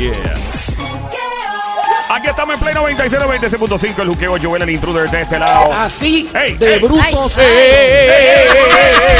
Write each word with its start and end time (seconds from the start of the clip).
yeah. 0.00 0.34
Aquí 2.12 2.26
estamos 2.26 2.54
en 2.56 2.60
Play 2.60 2.74
96, 2.74 3.22
96.5, 3.22 4.02
el 4.02 4.08
juqueo 4.08 4.36
Joel, 4.42 4.62
el 4.62 4.70
intruder 4.70 5.08
de 5.08 5.22
este 5.22 5.38
lado. 5.38 5.72
Así 5.72 6.28
Ey, 6.34 6.54
de 6.56 6.74
ey. 6.74 6.80
brutos. 6.80 7.38
Ay. 7.38 7.46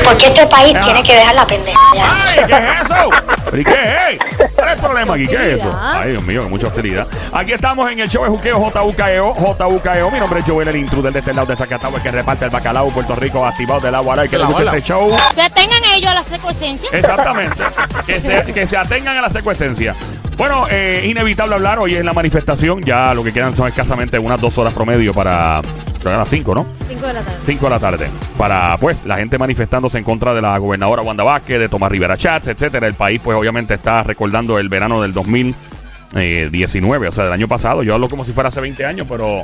Porque 0.02 0.26
este 0.26 0.44
país 0.48 0.76
tiene 0.82 1.00
que 1.04 1.14
dejar 1.14 1.34
la 1.36 1.46
pendeja. 1.46 1.78
¡Ay, 1.94 2.40
qué 2.48 2.52
es 2.52 2.62
eso! 2.84 3.56
¿Y 3.56 3.64
qué 3.64 3.70
es? 4.10 4.18
¿Cuál 4.56 4.68
es 4.68 4.74
el 4.74 4.80
problema 4.80 5.14
aquí? 5.14 5.26
¿Qué 5.28 5.34
es 5.36 5.60
eso? 5.60 5.80
Ay, 5.80 6.10
Dios 6.10 6.22
mío, 6.24 6.48
mucha 6.48 6.66
hostilidad. 6.66 7.06
Aquí 7.32 7.52
estamos 7.52 7.88
en 7.92 8.00
el 8.00 8.08
show 8.08 8.24
de 8.24 8.30
juqueo 8.30 8.58
JUKEO, 8.58 9.34
JUKEO. 9.34 10.10
Mi 10.10 10.18
nombre 10.18 10.40
es 10.40 10.46
Joel, 10.46 10.66
el 10.66 10.76
intruder 10.76 11.12
de 11.12 11.20
este 11.20 11.32
lado 11.32 11.46
de 11.46 11.54
Zacatau, 11.56 11.94
el 11.94 12.02
que 12.02 12.10
reparte 12.10 12.46
el 12.46 12.50
bacalao, 12.50 12.90
Puerto 12.90 13.14
Rico, 13.14 13.46
activado 13.46 13.80
del 13.80 13.94
agua. 13.94 14.26
que 14.26 14.36
le 14.36 14.44
gusta 14.44 14.64
este 14.64 14.82
show. 14.82 15.16
Que 15.36 15.48
tengan 15.50 15.80
ellos 15.94 16.12
la 16.12 16.24
secuencia. 16.24 16.76
Exactamente. 16.90 17.62
que, 18.04 18.20
se, 18.20 18.52
que 18.52 18.66
se 18.66 18.76
atengan 18.76 19.16
a 19.16 19.22
la 19.22 19.30
secuencia. 19.30 19.94
Bueno, 20.40 20.64
eh, 20.70 21.04
inevitable 21.06 21.54
hablar. 21.54 21.78
Hoy 21.80 21.96
es 21.96 22.02
la 22.02 22.14
manifestación. 22.14 22.80
Ya 22.80 23.12
lo 23.12 23.22
que 23.22 23.30
quedan 23.30 23.54
son 23.54 23.68
escasamente 23.68 24.18
unas 24.18 24.40
dos 24.40 24.56
horas 24.56 24.72
promedio 24.72 25.12
para. 25.12 25.60
Para 26.02 26.16
las 26.16 26.30
cinco, 26.30 26.54
¿no? 26.54 26.66
5 26.88 27.06
de 27.08 27.12
la 27.12 27.20
tarde. 27.20 27.38
5 27.44 27.64
de 27.66 27.70
la 27.70 27.78
tarde. 27.78 28.08
Para, 28.38 28.78
pues, 28.78 29.04
la 29.04 29.18
gente 29.18 29.36
manifestándose 29.36 29.98
en 29.98 30.04
contra 30.04 30.32
de 30.32 30.40
la 30.40 30.56
gobernadora 30.56 31.02
Wanda 31.02 31.22
Vázquez, 31.24 31.58
de 31.58 31.68
Tomás 31.68 31.92
Rivera 31.92 32.16
Chats, 32.16 32.48
etcétera. 32.48 32.86
El 32.86 32.94
país, 32.94 33.20
pues, 33.22 33.36
obviamente 33.36 33.74
está 33.74 34.02
recordando 34.02 34.58
el 34.58 34.70
verano 34.70 35.02
del 35.02 35.12
2019, 35.12 37.08
o 37.08 37.12
sea, 37.12 37.24
del 37.24 37.34
año 37.34 37.48
pasado. 37.48 37.82
Yo 37.82 37.92
hablo 37.92 38.08
como 38.08 38.24
si 38.24 38.32
fuera 38.32 38.48
hace 38.48 38.62
20 38.62 38.82
años, 38.86 39.06
pero 39.06 39.40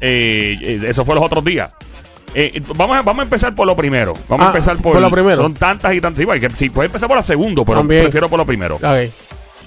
eh, 0.00 0.56
eh, 0.58 0.80
eso 0.88 1.04
fue 1.04 1.14
los 1.16 1.24
otros 1.24 1.44
días. 1.44 1.70
Eh, 2.34 2.62
vamos, 2.76 2.96
a, 2.96 3.02
vamos 3.02 3.20
a 3.20 3.24
empezar 3.24 3.54
por 3.54 3.66
lo 3.66 3.76
primero. 3.76 4.14
Vamos 4.26 4.46
a 4.46 4.48
Ah, 4.48 4.52
empezar 4.56 4.78
por, 4.78 4.94
por 4.94 5.02
lo 5.02 5.10
primero. 5.10 5.42
Son 5.42 5.52
tantas 5.52 5.92
y 5.92 6.00
tantas. 6.00 6.22
Igual 6.22 6.40
que 6.40 6.48
si 6.48 6.70
puedes 6.70 6.88
empezar 6.88 7.08
por 7.08 7.18
la 7.18 7.22
segundo, 7.22 7.62
pero 7.62 7.80
También. 7.80 8.04
prefiero 8.04 8.30
por 8.30 8.38
lo 8.38 8.46
primero. 8.46 8.76
Ok. 8.76 8.84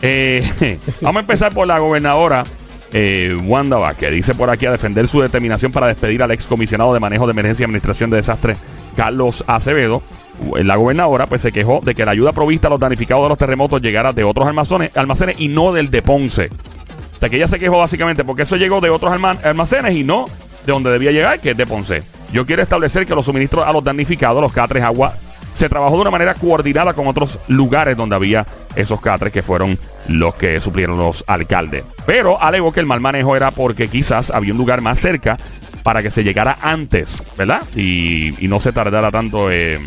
Eh, 0.06 0.78
vamos 1.02 1.18
a 1.18 1.22
empezar 1.22 1.54
por 1.54 1.66
la 1.66 1.80
gobernadora 1.80 2.44
eh, 2.92 3.36
Wanda 3.46 3.78
Vázquez. 3.78 4.12
Dice 4.12 4.36
por 4.36 4.50
aquí 4.50 4.66
a 4.66 4.72
defender 4.72 5.08
su 5.08 5.22
determinación 5.22 5.72
para 5.72 5.88
despedir 5.88 6.22
al 6.22 6.32
excomisionado 6.32 6.94
de 6.94 7.00
manejo 7.00 7.26
de 7.26 7.32
emergencia 7.32 7.64
y 7.64 7.66
administración 7.66 8.10
de 8.10 8.18
desastres, 8.18 8.62
Carlos 8.98 9.44
Acevedo. 9.48 10.04
La 10.62 10.76
gobernadora 10.76 11.26
pues 11.28 11.42
se 11.42 11.52
quejó 11.52 11.80
de 11.84 11.96
que 11.96 12.06
la 12.06 12.12
ayuda 12.12 12.34
provista 12.34 12.68
a 12.68 12.72
los 12.72 12.80
damnificados 12.80 13.24
de 13.24 13.30
los 13.30 13.38
terremotos 13.38 13.82
llegara 13.82 14.12
de 14.12 14.24
otros 14.24 14.46
almacenes, 14.48 15.40
y 15.40 15.48
no 15.48 15.72
del 15.72 15.90
de 15.90 16.02
Ponce. 16.02 16.50
O 17.16 17.20
sea 17.20 17.30
que 17.30 17.38
ella 17.38 17.48
se 17.48 17.60
quejó 17.60 17.78
básicamente 17.78 18.26
porque 18.26 18.42
eso 18.44 18.58
llegó 18.58 18.82
de 18.82 18.90
otros 18.90 19.14
alma- 19.14 19.38
almacenes 19.44 19.96
y 19.96 20.04
no 20.04 20.26
de 20.66 20.72
donde 20.74 20.92
debía 20.92 21.12
llegar, 21.12 21.40
que 21.40 21.52
es 21.52 21.58
de 21.58 21.66
Ponce. 21.66 22.04
Yo 22.34 22.46
quiero 22.46 22.62
establecer 22.62 23.06
que 23.06 23.16
los 23.16 23.24
suministros 23.26 23.66
a 23.66 23.72
los 23.72 23.84
damnificados, 23.84 24.42
los 24.42 24.52
catres, 24.52 24.84
agua, 24.84 25.14
se 25.54 25.70
trabajó 25.70 25.96
de 25.96 26.02
una 26.02 26.12
manera 26.12 26.34
coordinada 26.34 26.94
con 26.94 27.08
otros 27.08 27.40
lugares 27.48 27.98
donde 27.98 28.16
había 28.16 28.46
esos 28.76 29.00
catres 29.02 29.32
que 29.32 29.42
fueron 29.42 29.78
los 30.08 30.36
que 30.36 30.60
suplieron 30.60 30.98
los 30.98 31.24
alcaldes. 31.28 31.84
Pero 32.06 32.42
alegó 32.42 32.72
que 32.72 32.80
el 32.80 32.86
mal 32.86 33.00
manejo 33.00 33.36
era 33.36 33.52
porque 33.52 33.88
quizás 33.88 34.32
había 34.32 34.54
un 34.54 34.58
lugar 34.58 34.82
más 34.82 35.00
cerca 35.00 35.38
para 35.84 36.02
que 36.02 36.12
se 36.12 36.24
llegara 36.24 36.58
antes, 36.62 37.22
¿verdad? 37.38 37.62
Y, 37.76 38.44
y 38.44 38.48
no 38.48 38.60
se 38.60 38.72
tardara 38.72 39.12
tanto 39.12 39.52
eh, 39.52 39.80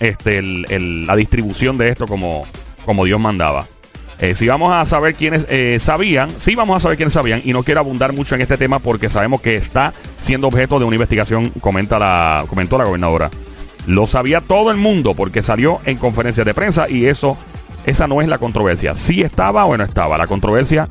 este, 0.00 0.42
la 0.42 1.16
distribución 1.16 1.78
de 1.78 1.88
esto 1.90 2.06
como, 2.06 2.44
como 2.84 3.04
Dios 3.04 3.20
mandaba. 3.20 3.66
Eh, 4.20 4.34
si 4.34 4.46
vamos 4.46 4.72
a 4.72 4.84
saber 4.86 5.14
quiénes 5.14 5.44
eh, 5.48 5.78
sabían, 5.80 6.30
sí 6.38 6.54
vamos 6.54 6.76
a 6.76 6.80
saber 6.80 6.96
quiénes 6.96 7.14
sabían, 7.14 7.42
y 7.44 7.52
no 7.52 7.62
quiero 7.62 7.80
abundar 7.80 8.12
mucho 8.12 8.34
en 8.34 8.42
este 8.42 8.56
tema 8.56 8.78
porque 8.78 9.08
sabemos 9.08 9.40
que 9.40 9.56
está 9.56 9.92
siendo 10.20 10.46
objeto 10.46 10.78
de 10.78 10.84
una 10.84 10.94
investigación, 10.94 11.50
comenta 11.60 11.98
la, 11.98 12.44
comentó 12.48 12.78
la 12.78 12.84
gobernadora. 12.84 13.30
Lo 13.86 14.06
sabía 14.06 14.40
todo 14.40 14.70
el 14.70 14.76
mundo 14.76 15.14
porque 15.14 15.42
salió 15.42 15.80
en 15.84 15.98
conferencias 15.98 16.46
de 16.46 16.54
prensa 16.54 16.88
y 16.88 17.06
eso, 17.06 17.36
esa 17.86 18.06
no 18.06 18.22
es 18.22 18.28
la 18.28 18.38
controversia. 18.38 18.94
Si 18.94 19.20
estaba 19.20 19.64
o 19.64 19.76
no 19.76 19.84
estaba. 19.84 20.16
La 20.16 20.26
controversia 20.26 20.88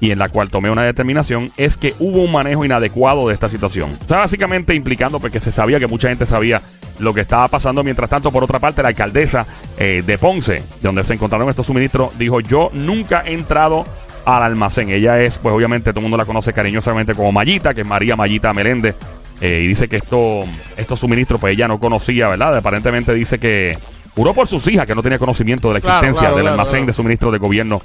y 0.00 0.10
en 0.10 0.18
la 0.18 0.28
cual 0.28 0.48
tomé 0.48 0.70
una 0.70 0.82
determinación 0.82 1.52
es 1.56 1.76
que 1.76 1.94
hubo 1.98 2.20
un 2.20 2.32
manejo 2.32 2.64
inadecuado 2.64 3.28
de 3.28 3.34
esta 3.34 3.48
situación. 3.48 3.90
O 4.04 4.08
sea, 4.08 4.18
básicamente 4.18 4.74
implicando 4.74 5.20
porque 5.20 5.40
se 5.40 5.52
sabía 5.52 5.78
que 5.78 5.86
mucha 5.86 6.08
gente 6.08 6.26
sabía 6.26 6.60
lo 6.98 7.14
que 7.14 7.22
estaba 7.22 7.48
pasando. 7.48 7.82
Mientras 7.82 8.10
tanto, 8.10 8.30
por 8.30 8.44
otra 8.44 8.58
parte, 8.58 8.82
la 8.82 8.88
alcaldesa 8.88 9.46
eh, 9.78 10.02
de 10.04 10.18
Ponce, 10.18 10.54
de 10.54 10.62
donde 10.82 11.04
se 11.04 11.14
encontraron 11.14 11.48
estos 11.48 11.66
suministros, 11.66 12.16
dijo, 12.18 12.40
yo 12.40 12.70
nunca 12.72 13.22
he 13.26 13.32
entrado 13.32 13.84
al 14.24 14.42
almacén. 14.42 14.90
Ella 14.90 15.20
es, 15.20 15.38
pues 15.38 15.54
obviamente 15.54 15.90
todo 15.90 16.00
el 16.00 16.04
mundo 16.04 16.16
la 16.16 16.24
conoce 16.24 16.52
cariñosamente 16.52 17.14
como 17.14 17.32
Mayita, 17.32 17.74
que 17.74 17.82
es 17.82 17.86
María 17.86 18.16
Mayita 18.16 18.52
Meléndez. 18.52 18.96
Eh, 19.40 19.62
y 19.64 19.68
dice 19.68 19.88
que 19.88 19.96
esto, 19.96 20.44
estos 20.76 21.00
suministros, 21.00 21.40
pues 21.40 21.54
ella 21.54 21.68
no 21.68 21.78
conocía, 21.78 22.28
¿verdad? 22.28 22.56
Aparentemente 22.56 23.12
dice 23.14 23.38
que 23.38 23.76
juró 24.14 24.32
por 24.32 24.46
sus 24.46 24.66
hijas 24.68 24.86
que 24.86 24.94
no 24.94 25.02
tenía 25.02 25.18
conocimiento 25.18 25.68
de 25.68 25.74
la 25.74 25.78
existencia 25.78 26.20
claro, 26.20 26.36
del 26.36 26.44
claro, 26.44 26.60
almacén 26.60 26.86
de 26.86 26.92
suministros 26.92 27.32
de 27.32 27.38
gobierno 27.38 27.82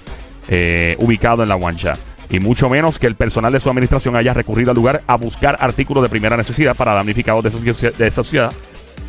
eh, 0.47 0.95
ubicado 0.99 1.43
en 1.43 1.49
la 1.49 1.55
guancha. 1.55 1.93
Y 2.29 2.39
mucho 2.39 2.69
menos 2.69 2.99
que 2.99 3.07
el 3.07 3.15
personal 3.15 3.51
de 3.51 3.59
su 3.59 3.69
administración 3.69 4.15
haya 4.15 4.33
recurrido 4.33 4.71
al 4.71 4.75
lugar 4.75 5.01
a 5.07 5.15
buscar 5.15 5.57
artículos 5.59 6.03
de 6.03 6.09
primera 6.09 6.37
necesidad 6.37 6.75
para 6.75 6.93
damnificados 6.93 7.43
de, 7.43 7.51
su, 7.51 7.61
de 7.97 8.07
esa 8.07 8.23
ciudad, 8.23 8.53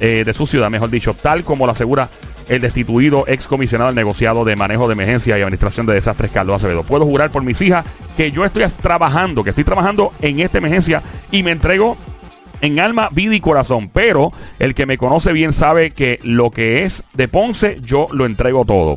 eh, 0.00 0.22
de 0.24 0.32
su 0.32 0.46
ciudad, 0.46 0.70
mejor 0.70 0.88
dicho, 0.88 1.12
tal 1.14 1.44
como 1.44 1.66
lo 1.66 1.72
asegura 1.72 2.08
el 2.48 2.62
destituido 2.62 3.24
excomisionado 3.28 3.90
del 3.90 3.96
negociado 3.96 4.44
de 4.44 4.56
manejo 4.56 4.88
de 4.88 4.94
emergencia 4.94 5.38
y 5.38 5.42
administración 5.42 5.86
de 5.86 5.94
desastres, 5.94 6.32
Carlos 6.32 6.56
Acevedo. 6.56 6.82
Puedo 6.82 7.04
jurar 7.04 7.30
por 7.30 7.44
mis 7.44 7.60
hijas 7.62 7.84
que 8.16 8.32
yo 8.32 8.44
estoy 8.44 8.64
trabajando, 8.82 9.44
que 9.44 9.50
estoy 9.50 9.64
trabajando 9.64 10.12
en 10.20 10.40
esta 10.40 10.58
emergencia 10.58 11.02
y 11.30 11.42
me 11.42 11.52
entrego 11.52 11.96
en 12.60 12.80
alma, 12.80 13.08
vida 13.12 13.34
y 13.34 13.40
corazón. 13.40 13.88
Pero 13.92 14.32
el 14.58 14.74
que 14.74 14.86
me 14.86 14.98
conoce 14.98 15.32
bien 15.32 15.52
sabe 15.52 15.90
que 15.90 16.18
lo 16.22 16.50
que 16.50 16.84
es 16.84 17.04
de 17.14 17.28
Ponce, 17.28 17.76
yo 17.82 18.08
lo 18.12 18.26
entrego 18.26 18.64
todo. 18.64 18.96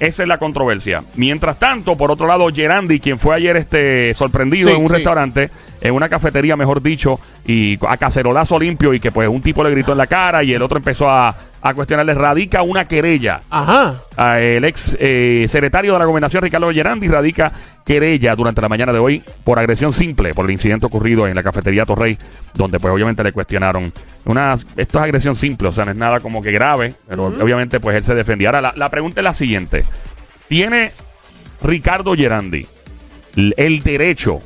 Esa 0.00 0.22
es 0.22 0.28
la 0.28 0.38
controversia. 0.38 1.02
Mientras 1.16 1.58
tanto, 1.58 1.96
por 1.96 2.12
otro 2.12 2.28
lado, 2.28 2.48
Gerandi, 2.54 3.00
quien 3.00 3.18
fue 3.18 3.34
ayer 3.34 3.56
este 3.56 4.14
sorprendido 4.14 4.68
Sí, 4.68 4.76
en 4.76 4.82
un 4.82 4.88
sí. 4.88 4.94
restaurante, 4.94 5.50
en 5.80 5.92
una 5.92 6.08
cafetería, 6.08 6.54
mejor 6.56 6.80
dicho, 6.80 7.18
y 7.44 7.78
a 7.84 7.96
cacerolazo 7.96 8.60
limpio, 8.60 8.94
y 8.94 9.00
que 9.00 9.10
pues 9.10 9.28
un 9.28 9.42
tipo 9.42 9.64
le 9.64 9.70
gritó 9.70 9.92
en 9.92 9.98
la 9.98 10.06
cara 10.06 10.44
y 10.44 10.54
el 10.54 10.62
otro 10.62 10.78
empezó 10.78 11.10
a, 11.10 11.34
a 11.60 11.74
cuestionarle, 11.74 12.14
radica 12.14 12.62
una 12.62 12.86
querella. 12.86 13.40
Ajá. 13.50 13.96
Ah, 14.16 14.40
el 14.40 14.64
ex 14.64 14.96
eh, 15.00 15.46
secretario 15.48 15.92
de 15.92 15.98
la 15.98 16.04
gobernación, 16.04 16.42
Ricardo 16.42 16.70
Gerandi, 16.72 17.08
radica 17.08 17.52
querella 17.84 18.36
durante 18.36 18.60
la 18.60 18.68
mañana 18.68 18.92
de 18.92 18.98
hoy 18.98 19.22
por 19.44 19.58
agresión 19.58 19.92
simple 19.92 20.34
por 20.34 20.44
el 20.44 20.52
incidente 20.52 20.86
ocurrido 20.86 21.26
en 21.26 21.34
la 21.34 21.42
cafetería 21.42 21.84
Torrey, 21.84 22.18
donde 22.54 22.78
pues 22.78 22.92
obviamente 22.92 23.24
le 23.24 23.32
cuestionaron. 23.32 23.92
Una, 24.24 24.54
esto 24.54 24.98
es 24.98 25.04
agresión 25.04 25.34
simple, 25.34 25.68
o 25.68 25.72
sea, 25.72 25.84
no 25.84 25.92
es 25.92 25.96
nada 25.96 26.20
como 26.20 26.42
que 26.42 26.52
grave, 26.52 26.94
pero 27.08 27.26
obviamente 27.26 27.80
pues 27.80 27.96
él 27.96 28.04
se 28.04 28.14
defendía. 28.14 28.48
Ahora, 28.48 28.60
la, 28.60 28.72
la 28.76 28.90
pregunta 28.90 29.20
es 29.20 29.24
la 29.24 29.34
siguiente. 29.34 29.84
¿Tiene 30.48 30.92
Ricardo 31.62 32.14
Gerandi 32.14 32.66
el 33.56 33.82
derecho, 33.82 34.40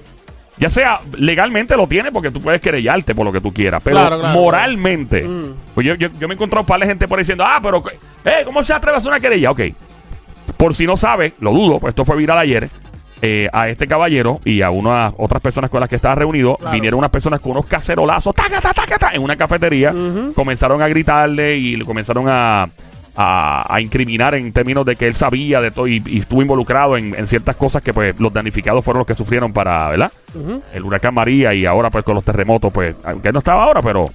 ya 0.62 0.70
sea 0.70 0.98
legalmente 1.18 1.76
lo 1.76 1.86
tiene 1.88 2.12
porque 2.12 2.30
tú 2.30 2.40
puedes 2.40 2.60
querellarte 2.60 3.14
por 3.16 3.26
lo 3.26 3.32
que 3.32 3.40
tú 3.40 3.52
quieras, 3.52 3.82
pero 3.82 3.96
Claro, 3.96 4.18
claro, 4.20 4.38
moralmente, 4.38 5.22
Mm. 5.24 5.54
pues 5.74 5.86
yo, 5.86 5.94
yo, 5.96 6.08
yo 6.20 6.28
me 6.28 6.34
he 6.34 6.36
encontrado 6.36 6.60
un 6.62 6.66
par 6.66 6.78
de 6.80 6.86
gente 6.86 7.08
por 7.08 7.18
ahí 7.18 7.22
diciendo, 7.24 7.44
ah, 7.46 7.58
pero, 7.62 7.82
eh, 8.24 8.42
¿cómo 8.44 8.62
se 8.62 8.72
atreve 8.72 8.94
a 8.96 8.98
hacer 8.98 9.10
una 9.10 9.18
querella? 9.20 9.50
Ok, 9.50 9.60
por 10.56 10.72
si 10.74 10.86
no 10.86 10.96
sabe, 10.96 11.34
lo 11.40 11.52
dudo, 11.52 11.80
pues 11.80 11.90
esto 11.92 12.04
fue 12.04 12.16
viral 12.16 12.38
ayer. 12.38 12.68
eh, 13.24 13.48
a 13.52 13.68
este 13.68 13.86
caballero 13.86 14.40
y 14.44 14.62
a 14.62 14.70
unas 14.70 15.12
otras 15.16 15.40
personas 15.40 15.70
con 15.70 15.78
las 15.78 15.88
que 15.88 15.94
estaba 15.94 16.16
reunido, 16.16 16.56
Claro. 16.56 16.72
vinieron 16.72 16.98
unas 16.98 17.10
personas 17.12 17.38
con 17.40 17.52
unos 17.52 17.66
cacerolazos 17.66 18.34
taca, 18.34 18.60
taca, 18.60 18.84
taca, 18.84 19.10
en 19.14 19.22
una 19.22 19.36
cafetería, 19.36 19.94
comenzaron 20.34 20.82
a 20.82 20.88
gritarle 20.88 21.56
y 21.56 21.76
le 21.76 21.84
comenzaron 21.84 22.24
a, 22.28 22.66
a, 23.16 23.66
a 23.72 23.80
incriminar 23.80 24.34
en 24.34 24.52
términos 24.52 24.84
de 24.86 24.96
que 24.96 25.06
él 25.06 25.14
sabía 25.14 25.60
de 25.60 25.70
todo 25.70 25.86
y, 25.86 26.02
y 26.06 26.18
estuvo 26.20 26.40
involucrado 26.42 26.96
en, 26.96 27.14
en 27.14 27.26
ciertas 27.26 27.56
cosas 27.56 27.82
que 27.82 27.92
pues 27.92 28.18
los 28.18 28.32
damnificados 28.32 28.82
fueron 28.84 29.00
los 29.00 29.06
que 29.06 29.14
sufrieron 29.14 29.52
para, 29.52 29.90
¿verdad? 29.90 30.10
El 30.72 30.84
huracán 30.84 31.12
María 31.14 31.52
y 31.54 31.66
ahora 31.66 31.90
pues 31.90 32.04
con 32.04 32.14
los 32.14 32.24
terremotos, 32.24 32.72
pues, 32.72 32.96
aunque 33.04 33.28
él 33.28 33.34
no 33.34 33.40
estaba 33.40 33.64
ahora, 33.64 33.82
pero 33.82 34.08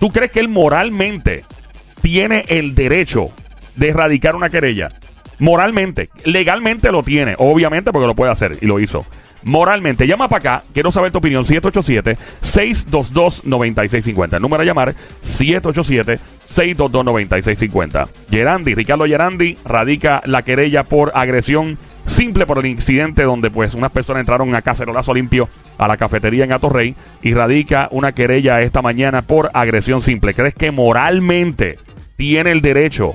¿tú 0.00 0.10
crees 0.10 0.32
que 0.32 0.40
él 0.40 0.48
moralmente 0.48 1.44
tiene 2.02 2.44
el 2.48 2.74
derecho 2.74 3.30
de 3.76 3.90
erradicar 3.90 4.34
una 4.34 4.50
querella? 4.50 4.88
Moralmente, 5.38 6.10
legalmente 6.24 6.90
lo 6.90 7.04
tiene, 7.04 7.36
obviamente 7.38 7.92
porque 7.92 8.08
lo 8.08 8.16
puede 8.16 8.32
hacer 8.32 8.58
y 8.60 8.66
lo 8.66 8.80
hizo. 8.80 9.06
Moralmente, 9.44 10.08
llama 10.08 10.28
para 10.28 10.56
acá, 10.56 10.64
quiero 10.74 10.90
saber 10.90 11.12
tu 11.12 11.18
opinión, 11.18 11.44
787-622-9650. 11.44 14.34
El 14.34 14.42
número 14.42 14.62
a 14.62 14.66
llamar, 14.66 14.96
787-622-9650. 16.54 18.08
Gerandi, 18.30 18.74
Ricardo 18.74 19.06
Gerandi, 19.06 19.56
radica 19.64 20.22
la 20.24 20.42
querella 20.42 20.84
por 20.84 21.12
agresión 21.14 21.78
simple 22.08 22.46
por 22.46 22.58
el 22.58 22.66
incidente 22.66 23.22
donde 23.22 23.50
pues 23.50 23.74
unas 23.74 23.92
personas 23.92 24.20
entraron 24.20 24.54
a 24.54 24.62
cacerolazo 24.62 25.14
limpio 25.14 25.48
a 25.76 25.86
la 25.86 25.96
cafetería 25.96 26.44
en 26.44 26.52
Atorrey 26.52 26.96
y 27.22 27.34
radica 27.34 27.88
una 27.90 28.12
querella 28.12 28.62
esta 28.62 28.82
mañana 28.82 29.22
por 29.22 29.50
agresión 29.52 30.00
simple. 30.00 30.34
¿Crees 30.34 30.54
que 30.54 30.70
moralmente 30.70 31.78
tiene 32.16 32.50
el 32.50 32.62
derecho 32.62 33.14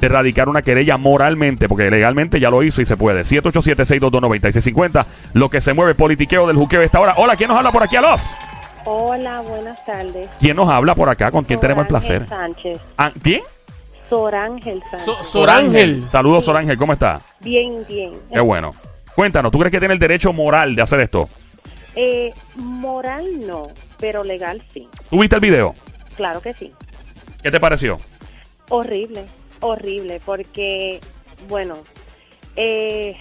de 0.00 0.08
radicar 0.08 0.48
una 0.48 0.62
querella 0.62 0.96
moralmente? 0.96 1.68
Porque 1.68 1.90
legalmente 1.90 2.40
ya 2.40 2.50
lo 2.50 2.62
hizo 2.62 2.82
y 2.82 2.86
se 2.86 2.96
puede. 2.96 3.22
787-622-9650. 3.22 5.06
Lo 5.34 5.48
que 5.48 5.60
se 5.60 5.74
mueve 5.74 5.94
politiqueo 5.94 6.46
del 6.46 6.56
juqueo 6.56 6.80
a 6.80 6.84
esta 6.84 7.00
hora. 7.00 7.14
Hola, 7.18 7.36
¿quién 7.36 7.48
nos 7.48 7.58
habla 7.58 7.70
por 7.70 7.82
aquí 7.82 7.96
a 7.96 8.00
los? 8.00 8.22
Hola, 8.84 9.40
buenas 9.42 9.84
tardes. 9.84 10.28
¿Quién 10.40 10.56
nos 10.56 10.68
habla 10.68 10.94
por 10.94 11.08
acá? 11.08 11.30
¿Con 11.30 11.44
quién 11.44 11.60
tenemos 11.60 11.82
el 11.82 11.88
placer? 11.88 12.28
Sánchez. 12.28 12.80
Ah, 12.96 13.12
¿Quién? 13.22 13.42
Sorángel 14.10 14.80
Sánchez. 14.90 15.04
So- 15.04 15.24
Sorángel. 15.24 16.04
Saludos, 16.10 16.44
Sorángel, 16.44 16.76
¿cómo 16.76 16.92
está? 16.92 17.20
Bien, 17.40 17.84
bien. 17.88 18.12
Qué 18.32 18.40
bueno. 18.40 18.74
Cuéntanos, 19.14 19.52
¿tú 19.52 19.58
crees 19.58 19.70
que 19.70 19.78
tiene 19.78 19.94
el 19.94 20.00
derecho 20.00 20.32
moral 20.32 20.74
de 20.74 20.82
hacer 20.82 21.00
esto? 21.00 21.28
Eh, 21.94 22.32
moral 22.56 23.46
no, 23.46 23.68
pero 23.98 24.24
legal 24.24 24.62
sí. 24.72 24.88
¿Tú 25.10 25.20
viste 25.20 25.36
el 25.36 25.40
video? 25.42 25.74
Claro 26.16 26.40
que 26.40 26.52
sí. 26.54 26.72
¿Qué 27.42 27.50
te 27.50 27.60
pareció? 27.60 27.98
Horrible, 28.70 29.26
horrible, 29.60 30.20
porque, 30.24 31.00
bueno, 31.48 31.74
eh. 32.56 33.16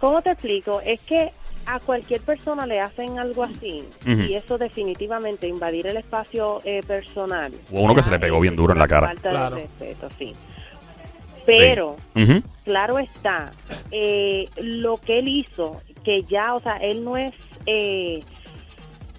¿cómo 0.00 0.22
te 0.22 0.30
explico? 0.30 0.80
Es 0.80 1.00
que 1.00 1.32
a 1.66 1.80
cualquier 1.80 2.20
persona 2.20 2.66
le 2.66 2.80
hacen 2.80 3.18
algo 3.18 3.42
así 3.42 3.84
y 4.06 4.34
eso 4.34 4.58
definitivamente 4.58 5.48
invadir 5.48 5.86
el 5.86 5.96
espacio 5.96 6.60
eh, 6.64 6.82
personal. 6.86 7.52
Hubo 7.70 7.82
uno 7.82 7.94
que 7.94 8.02
se 8.02 8.10
le 8.10 8.18
pegó 8.18 8.40
bien 8.40 8.56
duro 8.56 8.72
en 8.72 8.78
la 8.78 8.88
cara. 8.88 9.08
Falta 9.08 9.30
Claro. 9.30 9.56
de 9.56 9.62
respeto, 9.62 10.08
sí. 10.18 10.34
Pero, 11.46 11.96
claro 12.64 12.98
está, 12.98 13.52
eh, 13.90 14.48
lo 14.62 14.96
que 14.96 15.18
él 15.18 15.28
hizo, 15.28 15.82
que 16.02 16.24
ya, 16.24 16.54
o 16.54 16.60
sea, 16.60 16.76
él 16.76 17.04
no 17.04 17.16
es, 17.18 17.34
eh, 17.66 18.22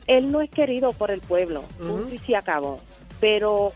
él 0.08 0.32
no 0.32 0.42
es 0.42 0.50
querido 0.50 0.94
por 0.94 1.12
el 1.12 1.22
pueblo, 1.22 1.64
punto 1.78 2.14
y 2.14 2.18
se 2.18 2.36
acabó. 2.36 2.80
Pero 3.20 3.74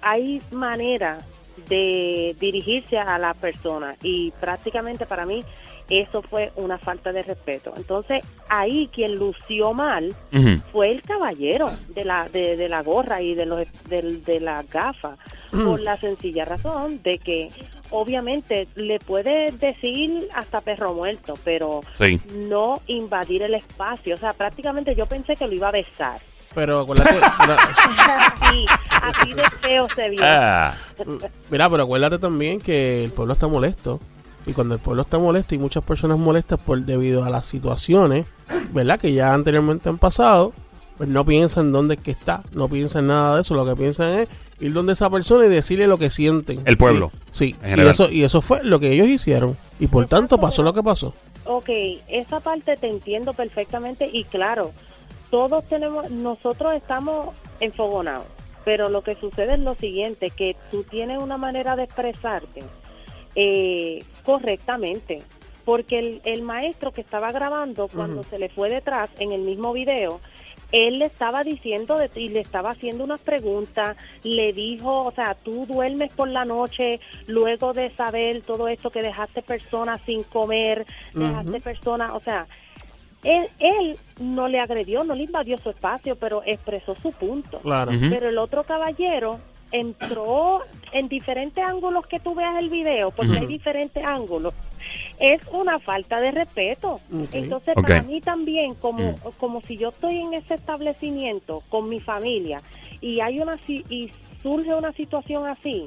hay 0.00 0.40
maneras 0.50 1.24
de 1.68 2.34
dirigirse 2.40 2.96
a 2.98 3.18
la 3.18 3.34
persona 3.34 3.96
y 4.02 4.30
prácticamente 4.40 5.04
para 5.04 5.26
mí 5.26 5.44
eso 5.90 6.22
fue 6.22 6.52
una 6.56 6.78
falta 6.78 7.12
de 7.12 7.22
respeto. 7.22 7.72
Entonces 7.76 8.22
ahí 8.48 8.88
quien 8.92 9.16
lució 9.16 9.72
mal 9.74 10.14
fue 10.72 10.90
el 10.92 11.02
caballero 11.02 11.68
de 11.88 12.04
la 12.04 12.28
de, 12.28 12.56
de 12.56 12.68
la 12.68 12.82
gorra 12.82 13.20
y 13.20 13.34
de 13.34 13.44
los 13.46 13.66
del- 13.88 14.24
de, 14.24 14.40
las 14.40 14.68
gafas 14.70 15.18
por 15.50 15.80
la 15.80 15.96
sencilla 15.96 16.44
razón 16.44 17.02
de 17.02 17.18
que 17.18 17.50
obviamente 17.90 18.68
le 18.76 18.98
puede 19.00 19.50
decir 19.52 20.28
hasta 20.34 20.60
perro 20.60 20.94
muerto 20.94 21.34
pero 21.44 21.80
Sí. 21.98 22.20
no 22.48 22.80
invadir 22.86 23.42
el 23.42 23.54
espacio. 23.54 24.14
O 24.14 24.18
sea 24.18 24.32
prácticamente 24.32 24.94
yo 24.94 25.06
pensé 25.06 25.34
que 25.36 25.46
lo 25.46 25.54
iba 25.54 25.68
a 25.68 25.72
besar. 25.72 26.20
Pero 26.54 26.80
acuérdate, 26.80 27.10
pero- 27.38 27.56
así 28.18 28.66
así 29.02 29.32
de 29.34 29.44
feo 29.60 29.88
se 29.94 30.08
vio. 30.10 30.20
Ah, 30.24 30.74
mira, 31.50 31.68
pero 31.70 31.82
acuérdate 31.84 32.18
también 32.18 32.60
que 32.60 33.04
el 33.04 33.12
pueblo 33.12 33.34
está 33.34 33.46
molesto. 33.48 34.00
Y 34.46 34.52
cuando 34.52 34.74
el 34.74 34.80
pueblo 34.80 35.02
está 35.02 35.18
molesto 35.18 35.54
y 35.54 35.58
muchas 35.58 35.84
personas 35.84 36.18
molestas 36.18 36.58
por 36.58 36.78
debido 36.80 37.24
a 37.24 37.30
las 37.30 37.46
situaciones, 37.46 38.26
¿verdad? 38.72 38.98
Que 38.98 39.12
ya 39.12 39.34
anteriormente 39.34 39.88
han 39.88 39.98
pasado, 39.98 40.52
pues 40.96 41.08
no 41.08 41.24
piensan 41.24 41.72
dónde 41.72 41.94
es 41.94 42.00
que 42.00 42.10
está, 42.10 42.42
no 42.52 42.68
piensan 42.68 43.06
nada 43.06 43.34
de 43.36 43.40
eso, 43.42 43.54
lo 43.54 43.64
que 43.66 43.76
piensan 43.76 44.20
es 44.20 44.28
ir 44.60 44.72
donde 44.72 44.92
esa 44.94 45.08
persona 45.10 45.46
y 45.46 45.48
decirle 45.48 45.86
lo 45.86 45.98
que 45.98 46.10
sienten. 46.10 46.60
El 46.64 46.76
pueblo, 46.76 47.10
Sí, 47.32 47.44
en 47.44 47.50
sí. 47.50 47.56
Y 47.62 47.64
general. 47.70 47.88
eso, 47.88 48.10
y 48.10 48.22
eso 48.24 48.40
fue 48.42 48.62
lo 48.64 48.80
que 48.80 48.92
ellos 48.92 49.08
hicieron. 49.08 49.56
Y 49.78 49.86
por 49.86 50.06
tanto 50.06 50.38
pasó 50.38 50.62
lo 50.62 50.72
que 50.72 50.82
pasó. 50.82 51.14
Ok, 51.44 51.68
esa 52.08 52.40
parte 52.40 52.76
te 52.76 52.88
entiendo 52.88 53.32
perfectamente 53.32 54.08
y 54.12 54.24
claro, 54.24 54.72
todos 55.30 55.64
tenemos, 55.68 56.10
nosotros 56.10 56.74
estamos 56.74 57.34
enfogonados, 57.60 58.26
pero 58.64 58.88
lo 58.90 59.02
que 59.02 59.16
sucede 59.16 59.54
es 59.54 59.60
lo 59.60 59.74
siguiente, 59.74 60.30
que 60.30 60.56
tú 60.70 60.82
tienes 60.84 61.20
una 61.22 61.36
manera 61.38 61.76
de 61.76 61.84
expresarte 61.84 62.62
eh, 63.36 64.04
correctamente, 64.20 65.22
porque 65.64 65.98
el, 65.98 66.20
el 66.24 66.42
maestro 66.42 66.92
que 66.92 67.00
estaba 67.00 67.32
grabando 67.32 67.88
cuando 67.88 68.22
se 68.22 68.38
le 68.38 68.48
fue 68.48 68.70
detrás 68.70 69.10
en 69.18 69.32
el 69.32 69.42
mismo 69.42 69.72
video, 69.72 70.20
él 70.72 71.00
le 71.00 71.06
estaba 71.06 71.42
diciendo 71.42 71.96
de 71.98 72.08
ti, 72.08 72.28
le 72.28 72.40
estaba 72.40 72.70
haciendo 72.70 73.04
unas 73.04 73.20
preguntas, 73.20 73.96
le 74.22 74.52
dijo, 74.52 75.04
o 75.04 75.10
sea, 75.10 75.34
tú 75.34 75.66
duermes 75.66 76.12
por 76.12 76.28
la 76.28 76.44
noche 76.44 77.00
luego 77.26 77.72
de 77.72 77.90
saber 77.90 78.42
todo 78.42 78.68
esto 78.68 78.90
que 78.90 79.02
dejaste 79.02 79.42
personas 79.42 80.00
sin 80.02 80.22
comer, 80.22 80.86
dejaste 81.12 81.60
personas, 81.60 82.10
o 82.14 82.20
sea, 82.20 82.46
él, 83.24 83.48
él 83.58 83.98
no 84.18 84.48
le 84.48 84.60
agredió, 84.60 85.04
no 85.04 85.14
le 85.14 85.24
invadió 85.24 85.58
su 85.58 85.70
espacio, 85.70 86.16
pero 86.16 86.42
expresó 86.46 86.94
su 86.94 87.12
punto. 87.12 87.58
Claro. 87.58 87.92
Pero 88.08 88.28
el 88.28 88.38
otro 88.38 88.64
caballero 88.64 89.40
entró 89.72 90.60
en 90.92 91.08
diferentes 91.08 91.62
ángulos 91.64 92.06
que 92.06 92.18
tú 92.20 92.34
veas 92.34 92.56
el 92.58 92.68
video, 92.70 93.10
porque 93.10 93.38
hay 93.38 93.46
diferentes 93.46 94.04
ángulos. 94.04 94.52
Es 95.18 95.40
una 95.52 95.78
falta 95.78 96.20
de 96.20 96.30
respeto. 96.30 97.00
Entonces, 97.32 97.74
para 97.74 98.02
mí 98.02 98.20
también, 98.20 98.74
como, 98.74 99.12
Mm. 99.12 99.14
como 99.38 99.60
si 99.62 99.76
yo 99.76 99.90
estoy 99.90 100.18
en 100.18 100.34
ese 100.34 100.54
establecimiento 100.54 101.62
con 101.68 101.88
mi 101.88 102.00
familia 102.00 102.60
y 103.00 103.20
hay 103.20 103.40
una 103.40 103.56
si- 103.58 103.84
y 103.88 104.10
surge 104.42 104.74
una 104.74 104.92
situación 104.92 105.46
así, 105.46 105.86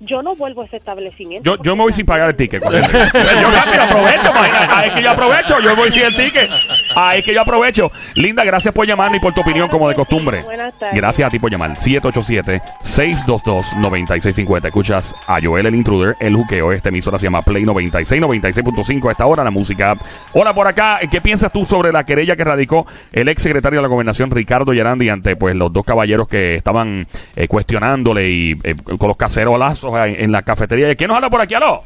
yo 0.00 0.22
no 0.22 0.36
vuelvo 0.36 0.62
a 0.62 0.66
ese 0.66 0.76
establecimiento. 0.76 1.56
yo, 1.56 1.60
yo 1.62 1.74
me 1.74 1.82
voy 1.82 1.92
sin 1.92 2.06
pagar 2.06 2.28
el 2.28 2.36
ticket. 2.36 2.62
yo 2.62 2.70
rápido 2.70 3.82
aprovecho, 3.82 4.30
imagínate. 4.30 4.86
Es 4.86 4.92
que 4.92 5.02
yo 5.02 5.10
aprovecho, 5.10 5.60
yo 5.60 5.74
voy 5.74 5.90
sin 5.90 6.02
el 6.02 6.14
ticket. 6.14 6.48
Ahí 6.94 7.20
es 7.20 7.24
que 7.24 7.32
yo 7.34 7.40
aprovecho. 7.42 7.90
Linda, 8.14 8.44
gracias 8.44 8.72
por 8.74 8.86
llamarme 8.86 9.16
y 9.18 9.20
por 9.20 9.34
tu 9.34 9.40
opinión 9.40 9.68
como 9.68 9.88
de 9.88 9.94
costumbre. 9.94 10.42
Buenas 10.42 10.74
tardes. 10.74 10.96
Gracias 10.96 11.26
a 11.26 11.30
ti 11.30 11.38
por 11.38 11.50
llamar. 11.50 11.76
787-622-9650. 11.76 14.66
Escuchas 14.66 15.14
a 15.26 15.38
Joel 15.42 15.66
el 15.66 15.74
Intruder, 15.74 16.16
el 16.20 16.34
juqueo. 16.34 16.72
Esta 16.72 16.88
emisora 16.88 17.18
se 17.18 17.24
llama 17.24 17.42
Play 17.42 17.64
96, 17.64 18.22
96.5 18.22 19.08
a 19.08 19.12
esta 19.12 19.26
hora, 19.26 19.44
la 19.44 19.50
música. 19.50 19.96
Hola 20.32 20.54
por 20.54 20.66
acá. 20.66 21.00
¿Qué 21.10 21.20
piensas 21.20 21.52
tú 21.52 21.66
sobre 21.66 21.92
la 21.92 22.04
querella 22.04 22.36
que 22.36 22.44
radicó 22.44 22.86
el 23.12 23.28
ex 23.28 23.42
secretario 23.42 23.78
de 23.78 23.82
la 23.82 23.88
gobernación, 23.88 24.30
Ricardo 24.30 24.72
Yarandi, 24.72 25.08
ante 25.08 25.36
pues 25.36 25.54
los 25.54 25.72
dos 25.72 25.84
caballeros 25.84 26.28
que 26.28 26.56
estaban 26.56 27.06
eh, 27.36 27.48
cuestionándole 27.48 28.28
y 28.28 28.52
eh, 28.62 28.74
con 28.98 29.08
los 29.08 29.16
cacerolazos 29.16 29.94
en, 30.06 30.24
en 30.24 30.32
la 30.32 30.42
cafetería? 30.42 30.94
¿Quién 30.94 31.08
nos 31.08 31.16
habla 31.16 31.30
por 31.30 31.40
aquí, 31.40 31.54
aló? 31.54 31.84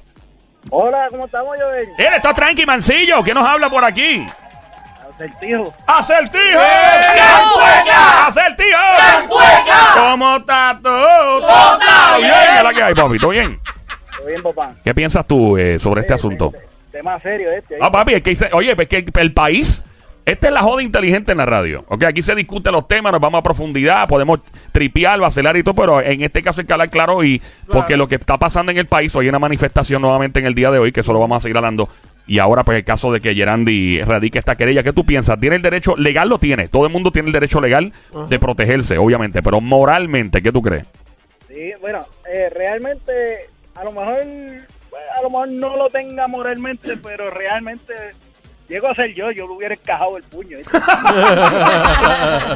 Hola, 0.70 1.08
¿cómo 1.10 1.26
estamos, 1.26 1.56
Joel? 1.60 1.88
Él 1.98 2.14
está 2.16 2.32
tranqui, 2.32 2.64
mancillo. 2.64 3.22
¿Quién 3.22 3.34
nos 3.34 3.46
habla 3.46 3.68
por 3.68 3.84
aquí? 3.84 4.24
Acertijo. 5.22 5.72
¡Acertijo! 5.86 6.58
¡Cantueca! 7.16 8.26
¡Acertijo! 8.26 8.78
¡Cantueca! 8.98 9.78
¿Cómo 10.10 10.36
está 10.36 10.78
todo? 10.82 11.40
¡Todo 11.40 11.78
bien! 12.18 12.30
¿Qué 12.32 12.56
es 12.58 12.64
la 12.64 12.72
que 12.74 12.82
hay, 12.82 12.94
papi? 12.94 13.18
¿Todo 13.18 13.30
bien? 13.30 13.60
Todo 14.16 14.26
bien, 14.26 14.42
papá. 14.42 14.72
¿Qué 14.84 14.94
piensas 14.94 15.26
tú 15.26 15.56
eh, 15.56 15.78
sobre 15.78 16.00
este 16.00 16.14
asunto? 16.14 16.50
Te- 16.50 16.72
Tema 16.98 17.18
serio 17.20 17.50
este. 17.50 17.78
Ah, 17.80 17.90
papi, 17.90 18.14
es 18.14 18.22
que 18.22 18.30
dice- 18.30 18.50
oye, 18.52 18.74
es 18.78 18.88
que 18.88 19.04
el 19.14 19.32
país, 19.32 19.82
esta 20.26 20.48
es 20.48 20.52
la 20.52 20.60
joda 20.60 20.82
inteligente 20.82 21.32
en 21.32 21.38
la 21.38 21.46
radio. 21.46 21.84
Ok, 21.88 22.04
aquí 22.04 22.20
se 22.20 22.34
discuten 22.34 22.72
los 22.72 22.86
temas, 22.86 23.12
nos 23.12 23.20
vamos 23.20 23.38
a 23.38 23.42
profundidad, 23.42 24.06
podemos 24.08 24.40
tripear, 24.72 25.18
vacilar 25.18 25.56
y 25.56 25.62
todo, 25.62 25.74
pero 25.74 26.00
en 26.02 26.22
este 26.22 26.42
caso 26.42 26.60
hay 26.60 26.66
que 26.66 26.72
hablar 26.74 26.90
claro 26.90 27.24
y 27.24 27.40
porque 27.66 27.96
lo 27.96 28.06
que 28.08 28.16
está 28.16 28.36
pasando 28.36 28.72
en 28.72 28.78
el 28.78 28.86
país, 28.86 29.14
hoy 29.16 29.24
hay 29.26 29.28
una 29.30 29.38
manifestación 29.38 30.02
nuevamente 30.02 30.40
en 30.40 30.46
el 30.46 30.54
día 30.54 30.70
de 30.70 30.80
hoy, 30.80 30.92
que 30.92 31.00
eso 31.00 31.12
lo 31.14 31.20
vamos 31.20 31.38
a 31.38 31.40
seguir 31.40 31.56
hablando. 31.56 31.88
Y 32.26 32.38
ahora, 32.38 32.62
pues, 32.64 32.78
el 32.78 32.84
caso 32.84 33.12
de 33.12 33.20
que 33.20 33.34
Gerandi 33.34 34.00
radique 34.02 34.38
esta 34.38 34.56
querella, 34.56 34.82
¿qué 34.82 34.92
tú 34.92 35.04
piensas? 35.04 35.38
¿Tiene 35.40 35.56
el 35.56 35.62
derecho 35.62 35.96
legal? 35.96 36.28
Lo 36.28 36.38
tiene. 36.38 36.68
Todo 36.68 36.86
el 36.86 36.92
mundo 36.92 37.10
tiene 37.10 37.28
el 37.28 37.32
derecho 37.32 37.60
legal 37.60 37.92
de 38.28 38.38
protegerse, 38.38 38.98
obviamente. 38.98 39.42
Pero 39.42 39.60
moralmente, 39.60 40.40
¿qué 40.42 40.52
tú 40.52 40.62
crees? 40.62 40.86
Sí, 41.48 41.72
bueno, 41.80 42.06
eh, 42.32 42.48
realmente, 42.50 43.12
a 43.74 43.84
lo 43.84 43.92
mejor, 43.92 44.22
pues, 44.88 45.02
a 45.18 45.22
lo 45.22 45.30
mejor 45.30 45.48
no 45.48 45.76
lo 45.76 45.90
tenga 45.90 46.26
moralmente, 46.28 46.96
pero 46.96 47.28
realmente, 47.28 47.92
llego 48.68 48.88
a 48.88 48.94
ser 48.94 49.12
yo, 49.12 49.30
yo 49.32 49.46
le 49.46 49.52
hubiera 49.52 49.74
encajado 49.74 50.16
el 50.16 50.22
puño. 50.22 50.58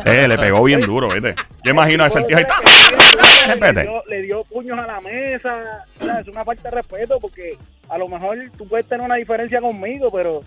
Eh, 0.04 0.28
le 0.28 0.38
pegó 0.38 0.62
bien 0.62 0.80
duro, 0.80 1.08
¿viste? 1.08 1.34
Yo 1.64 1.72
imagino 1.72 2.04
a 2.04 2.06
ese 2.06 2.22
tío 2.22 2.36
ahí. 2.36 2.44
Le, 3.60 3.82
dio, 3.82 4.02
le 4.06 4.22
dio 4.22 4.44
puños 4.44 4.78
a 4.78 4.86
la 4.86 5.00
mesa. 5.00 5.84
O 6.00 6.04
sea, 6.04 6.20
es 6.20 6.28
una 6.28 6.44
falta 6.44 6.70
de 6.70 6.76
respeto 6.76 7.18
porque 7.20 7.56
a 7.88 7.98
lo 7.98 8.08
mejor 8.08 8.38
tú 8.56 8.66
puedes 8.66 8.86
tener 8.86 9.04
una 9.04 9.16
diferencia 9.16 9.60
conmigo, 9.60 10.10
pero 10.10 10.42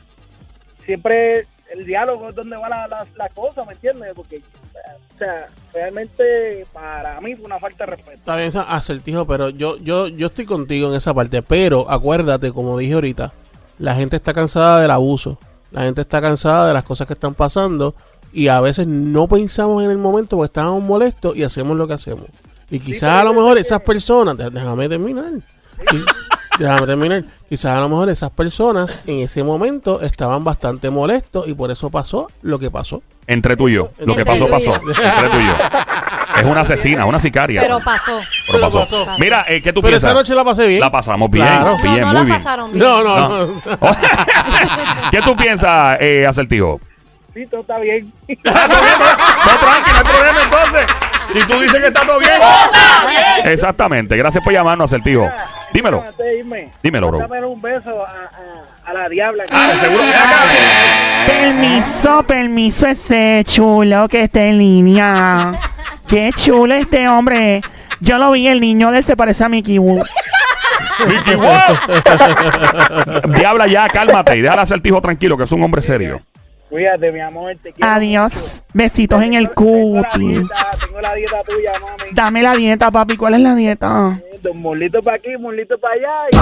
siempre 0.86 1.48
el 1.72 1.86
diálogo 1.86 2.30
es 2.30 2.36
donde 2.36 2.58
va 2.58 2.68
la, 2.68 2.88
la, 2.88 3.08
la 3.16 3.30
cosa, 3.30 3.64
¿me 3.66 3.74
entiendes? 3.74 4.14
Porque, 4.16 4.38
o 4.38 5.18
sea, 5.18 5.48
realmente 5.74 6.66
para 6.74 7.20
mí 7.22 7.36
fue 7.36 7.46
una 7.46 7.60
falta 7.60 7.86
de 7.86 7.92
respeto. 7.92 8.18
Está 8.18 8.38
bien, 8.38 8.52
acertijo, 8.56 9.26
pero 9.26 9.50
yo, 9.50 9.78
yo, 9.78 10.08
yo 10.08 10.28
estoy 10.28 10.46
contigo 10.46 10.90
en 10.90 10.96
esa 10.96 11.14
parte. 11.14 11.42
Pero 11.42 11.90
acuérdate, 11.90 12.52
como 12.52 12.78
dije 12.78 12.94
ahorita, 12.94 13.34
la 13.78 13.96
gente 13.96 14.16
está 14.16 14.34
cansada 14.34 14.82
del 14.82 14.92
abuso. 14.92 15.38
La 15.72 15.84
gente 15.84 16.02
está 16.02 16.22
cansada 16.22 16.68
de 16.68 16.74
las 16.74 16.84
cosas 16.84 17.08
que 17.08 17.14
están 17.14 17.36
pasando. 17.36 17.96
Y 18.32 18.48
a 18.48 18.62
veces 18.62 18.88
no 18.88 19.28
pensamos 19.28 19.84
en 19.84 19.92
el 19.92 19.98
momento 19.98 20.38
porque 20.38 20.48
estamos 20.48 20.84
molestos 20.84 21.36
y 21.36 21.44
hacemos 21.44 21.78
lo 21.78 21.88
que 21.88 21.94
hacemos. 21.94 22.26
Y 22.72 22.80
quizás 22.80 23.22
a 23.22 23.24
lo 23.24 23.34
mejor 23.34 23.58
esas 23.58 23.82
personas, 23.82 24.38
dé- 24.38 24.50
déjame 24.50 24.88
terminar. 24.90 25.32
Y- 25.92 26.04
Déjame 26.60 26.88
terminar. 26.88 27.24
Quizás 27.48 27.78
a 27.78 27.80
lo 27.80 27.88
mejor 27.88 28.10
esas 28.10 28.32
personas 28.32 29.02
en 29.08 29.20
ese 29.22 29.46
momento 29.46 30.02
estaban 30.02 30.44
bastante 30.44 30.90
molestos 30.90 31.48
y 31.48 31.54
por 31.54 31.72
eso 31.72 31.90
pasó 31.90 32.28
lo 32.42 32.60
que 32.60 32.70
pasó. 32.70 33.02
Entre 33.28 33.56
tú 33.56 33.70
y 33.70 33.76
yo. 33.76 33.92
Lo 34.00 34.14
que 34.14 34.26
pasó, 34.26 34.50
pasó. 34.50 34.76
Entre 34.76 35.30
tú 35.30 35.38
y 35.40 35.48
yo. 35.48 35.54
Es 36.38 36.44
una 36.46 36.62
asesina, 36.62 37.06
una 37.06 37.18
sicaria. 37.20 37.62
Pero 37.62 37.80
pasó. 37.80 38.20
Pero 38.48 38.60
pasó. 38.60 38.80
pasó. 38.82 39.08
Mira, 39.20 39.46
eh, 39.48 39.62
¿qué 39.62 39.72
tú 39.72 39.80
Pero 39.82 39.92
piensas? 39.92 40.10
esa 40.10 40.14
noche 40.20 40.36
la 40.36 40.44
pasé 40.44 40.68
bien. 40.68 40.82
La 40.82 40.92
pasamos 40.92 41.32
bien, 41.32 41.46
Claro. 41.46 41.78
No, 41.78 41.82
bien, 41.84 42.02
no 42.02 42.08
muy 42.08 42.16
la 42.16 42.24
bien. 42.24 42.38
pasaron 42.38 42.72
bien. 42.74 42.84
No, 42.84 43.04
no, 43.04 43.30
No. 43.30 43.46
no. 43.48 43.62
¿Qué 45.12 45.22
tú 45.22 45.36
piensas, 45.38 45.98
eh, 46.02 46.26
acertijo? 46.28 46.82
Sí, 47.34 47.46
todo 47.50 47.62
está 47.62 47.80
bien. 47.80 48.12
No, 48.28 48.52
tranqui, 48.52 49.92
no 49.92 49.98
hay 49.98 50.04
problema. 50.04 50.39
Y 51.34 51.40
tú 51.48 51.60
dices 51.60 51.80
que 51.80 51.88
está 51.88 52.02
todo 52.02 52.20
bien. 52.20 52.32
Exactamente. 53.46 54.18
Gracias 54.18 54.44
por 54.44 54.52
llamarnos, 54.54 54.92
acertijo. 54.92 55.30
Dímelo. 55.74 56.04
Dímelo, 56.82 57.08
bro. 57.10 57.20
Mándame 57.20 57.46
un 57.46 57.62
beso 57.62 58.06
a, 58.06 58.10
a, 58.10 58.90
a 58.90 58.94
la 58.94 59.10
diabla. 59.10 59.44
Ah, 59.52 59.74
seguro. 59.82 60.04
Acá. 60.04 60.44
Permiso, 61.28 62.24
permiso 62.24 62.88
ese 62.88 63.44
chulo 63.46 64.08
que 64.08 64.24
está 64.24 64.44
en 64.44 64.58
línea. 64.58 65.52
Qué 66.08 66.32
chulo 66.36 66.74
este 66.74 67.08
hombre. 67.08 67.62
Yo 68.00 68.18
lo 68.18 68.32
vi, 68.32 68.48
el 68.48 68.62
niño 68.62 68.92
de 68.92 69.00
él 69.00 69.04
se 69.04 69.16
parece 69.16 69.44
a 69.44 69.50
Mickey 69.50 69.78
Wu. 69.78 70.02
Mickey, 71.06 71.36
what? 71.36 71.78
Diabla 73.36 73.68
ya, 73.68 73.88
cálmate 73.90 74.38
y 74.38 74.42
deja 74.42 74.54
al 74.54 74.60
acertijo 74.60 75.02
tranquilo, 75.02 75.38
que 75.38 75.44
es 75.44 75.52
un 75.52 75.62
hombre 75.64 75.82
serio. 75.82 76.22
Cuídate, 76.70 77.12
mi 77.12 77.20
amor. 77.20 77.56
Te 77.62 77.74
quiero 77.74 77.90
Adiós. 77.92 78.64
Besitos 78.74 79.22
en 79.24 79.34
el 79.34 79.50
Tengo 79.50 80.04
cuti. 80.04 80.28
dieta, 80.28 80.72
tengo 80.86 81.02
la 81.02 81.14
dieta 81.16 81.42
tuya, 81.44 81.72
mami. 81.80 82.12
Dame 82.14 82.44
la 82.44 82.54
dieta, 82.56 82.92
papi. 82.92 83.18
¿Cuál 83.18 83.34
es 83.36 83.42
la 83.42 83.56
dieta? 83.56 84.20
Dos 84.42 84.56
para 85.04 85.18
aquí, 85.18 85.30
muslitos 85.40 85.80
para 85.80 85.94
allá. 85.96 86.10
y- 86.32 86.38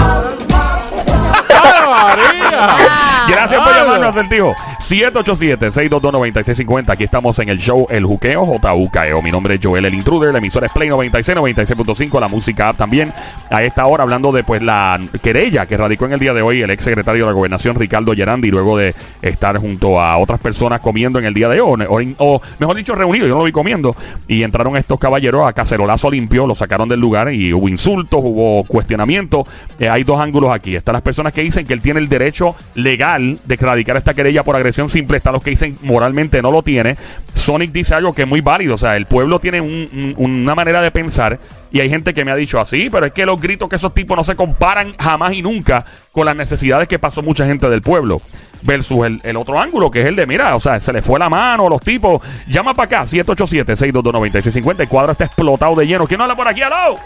¡Ave 1.50 1.70
María! 1.90 3.24
Gracias 3.28 3.62
por 3.62 3.74
llamarnos, 3.74 4.16
acertijo. 4.16 4.54
787-622-9650. 4.80 6.92
Aquí 6.92 7.04
estamos 7.04 7.38
en 7.40 7.48
el 7.48 7.58
show 7.58 7.86
El 7.90 8.04
Juqueo, 8.04 8.44
JUKEO. 8.46 9.22
Mi 9.22 9.30
nombre 9.30 9.54
es 9.56 9.60
Joel 9.62 9.84
el 9.86 9.94
Intruder. 9.94 10.32
La 10.32 10.38
emisora 10.38 10.66
es 10.66 10.72
Play 10.72 10.88
96, 10.88 11.36
96.5. 11.36 12.20
La 12.20 12.28
música 12.28 12.68
app 12.70 12.76
también. 12.76 13.12
A 13.50 13.62
esta 13.62 13.86
hora, 13.86 14.02
hablando 14.04 14.30
de 14.32 14.42
pues 14.44 14.62
la 14.62 14.98
querella 15.22 15.66
que 15.66 15.76
radicó 15.76 16.06
en 16.06 16.12
el 16.12 16.20
día 16.20 16.32
de 16.34 16.42
hoy 16.42 16.62
el 16.62 16.70
ex 16.70 16.84
secretario 16.84 17.24
de 17.24 17.26
la 17.26 17.32
Gobernación, 17.32 17.74
Ricardo 17.76 18.14
Gerandi, 18.14 18.50
luego 18.50 18.76
de 18.78 18.94
estar 19.22 19.56
junto 19.58 20.00
a 20.00 20.16
otras 20.18 20.38
personas 20.40 20.80
comiendo 20.80 21.18
en 21.18 21.24
el 21.24 21.34
día 21.34 21.48
de 21.48 21.60
hoy, 21.60 21.84
o, 21.88 21.98
o 22.18 22.40
mejor 22.58 22.76
dicho, 22.76 22.94
reunido. 22.94 23.26
Yo 23.26 23.32
no 23.34 23.40
lo 23.40 23.44
vi 23.46 23.52
comiendo. 23.52 23.94
Y 24.26 24.42
entraron 24.42 24.76
estos 24.76 24.98
caballeros 25.00 25.46
a 25.46 25.52
cacerolazo 25.52 26.10
limpio, 26.10 26.46
lo 26.46 26.54
sacaron 26.54 26.88
del 26.88 27.00
lugar 27.00 27.32
y 27.32 27.52
hubo 27.52 27.68
insultos, 27.68 27.87
hubo 27.92 28.64
cuestionamientos. 28.64 29.44
Eh, 29.78 29.88
hay 29.88 30.04
dos 30.04 30.20
ángulos 30.20 30.50
aquí. 30.52 30.74
Están 30.76 30.92
las 30.94 31.02
personas 31.02 31.32
que 31.32 31.42
dicen 31.42 31.66
que 31.66 31.74
él 31.74 31.80
tiene 31.80 32.00
el 32.00 32.08
derecho 32.08 32.54
legal 32.74 33.38
de 33.44 33.56
radicar 33.56 33.96
esta 33.96 34.14
querella 34.14 34.42
por 34.42 34.56
agresión 34.56 34.88
simple. 34.88 35.16
Están 35.18 35.32
los 35.32 35.42
que 35.42 35.50
dicen 35.50 35.76
moralmente 35.82 36.40
no 36.42 36.50
lo 36.50 36.62
tiene. 36.62 36.96
Sonic 37.34 37.72
dice 37.72 37.94
algo 37.94 38.12
que 38.14 38.22
es 38.22 38.28
muy 38.28 38.40
válido. 38.40 38.74
O 38.74 38.78
sea, 38.78 38.96
el 38.96 39.06
pueblo 39.06 39.38
tiene 39.38 39.60
un- 39.60 40.14
un- 40.16 40.24
una 40.42 40.54
manera 40.54 40.80
de 40.80 40.90
pensar. 40.90 41.38
Y 41.70 41.80
hay 41.80 41.90
gente 41.90 42.14
que 42.14 42.24
me 42.24 42.30
ha 42.30 42.36
dicho 42.36 42.58
así, 42.58 42.88
pero 42.90 43.06
es 43.06 43.12
que 43.12 43.26
los 43.26 43.40
gritos 43.40 43.68
que 43.68 43.76
esos 43.76 43.92
tipos 43.92 44.16
no 44.16 44.24
se 44.24 44.34
comparan 44.36 44.94
jamás 44.98 45.34
y 45.34 45.42
nunca 45.42 45.84
con 46.12 46.24
las 46.24 46.34
necesidades 46.34 46.88
que 46.88 46.98
pasó 46.98 47.22
mucha 47.22 47.44
gente 47.46 47.68
del 47.68 47.82
pueblo. 47.82 48.22
Versus 48.62 49.06
el, 49.22 49.36
otro 49.36 49.60
ángulo, 49.60 49.88
que 49.88 50.00
es 50.00 50.06
el 50.08 50.16
de, 50.16 50.26
mira, 50.26 50.56
o 50.56 50.60
sea, 50.60 50.80
se 50.80 50.92
le 50.92 51.00
fue 51.00 51.18
la 51.18 51.28
mano 51.28 51.66
a 51.66 51.70
los 51.70 51.80
tipos. 51.80 52.20
Llama 52.48 52.74
para 52.74 52.86
acá, 53.02 53.06
787-622-9650. 53.06 54.80
El 54.80 54.88
cuadro 54.88 55.12
está 55.12 55.24
explotado 55.26 55.74
de 55.76 55.86
lleno. 55.86 56.06
¿Quién 56.06 56.20
habla 56.20 56.34
por 56.34 56.48
aquí? 56.48 56.62
¡Aló! 56.62 56.96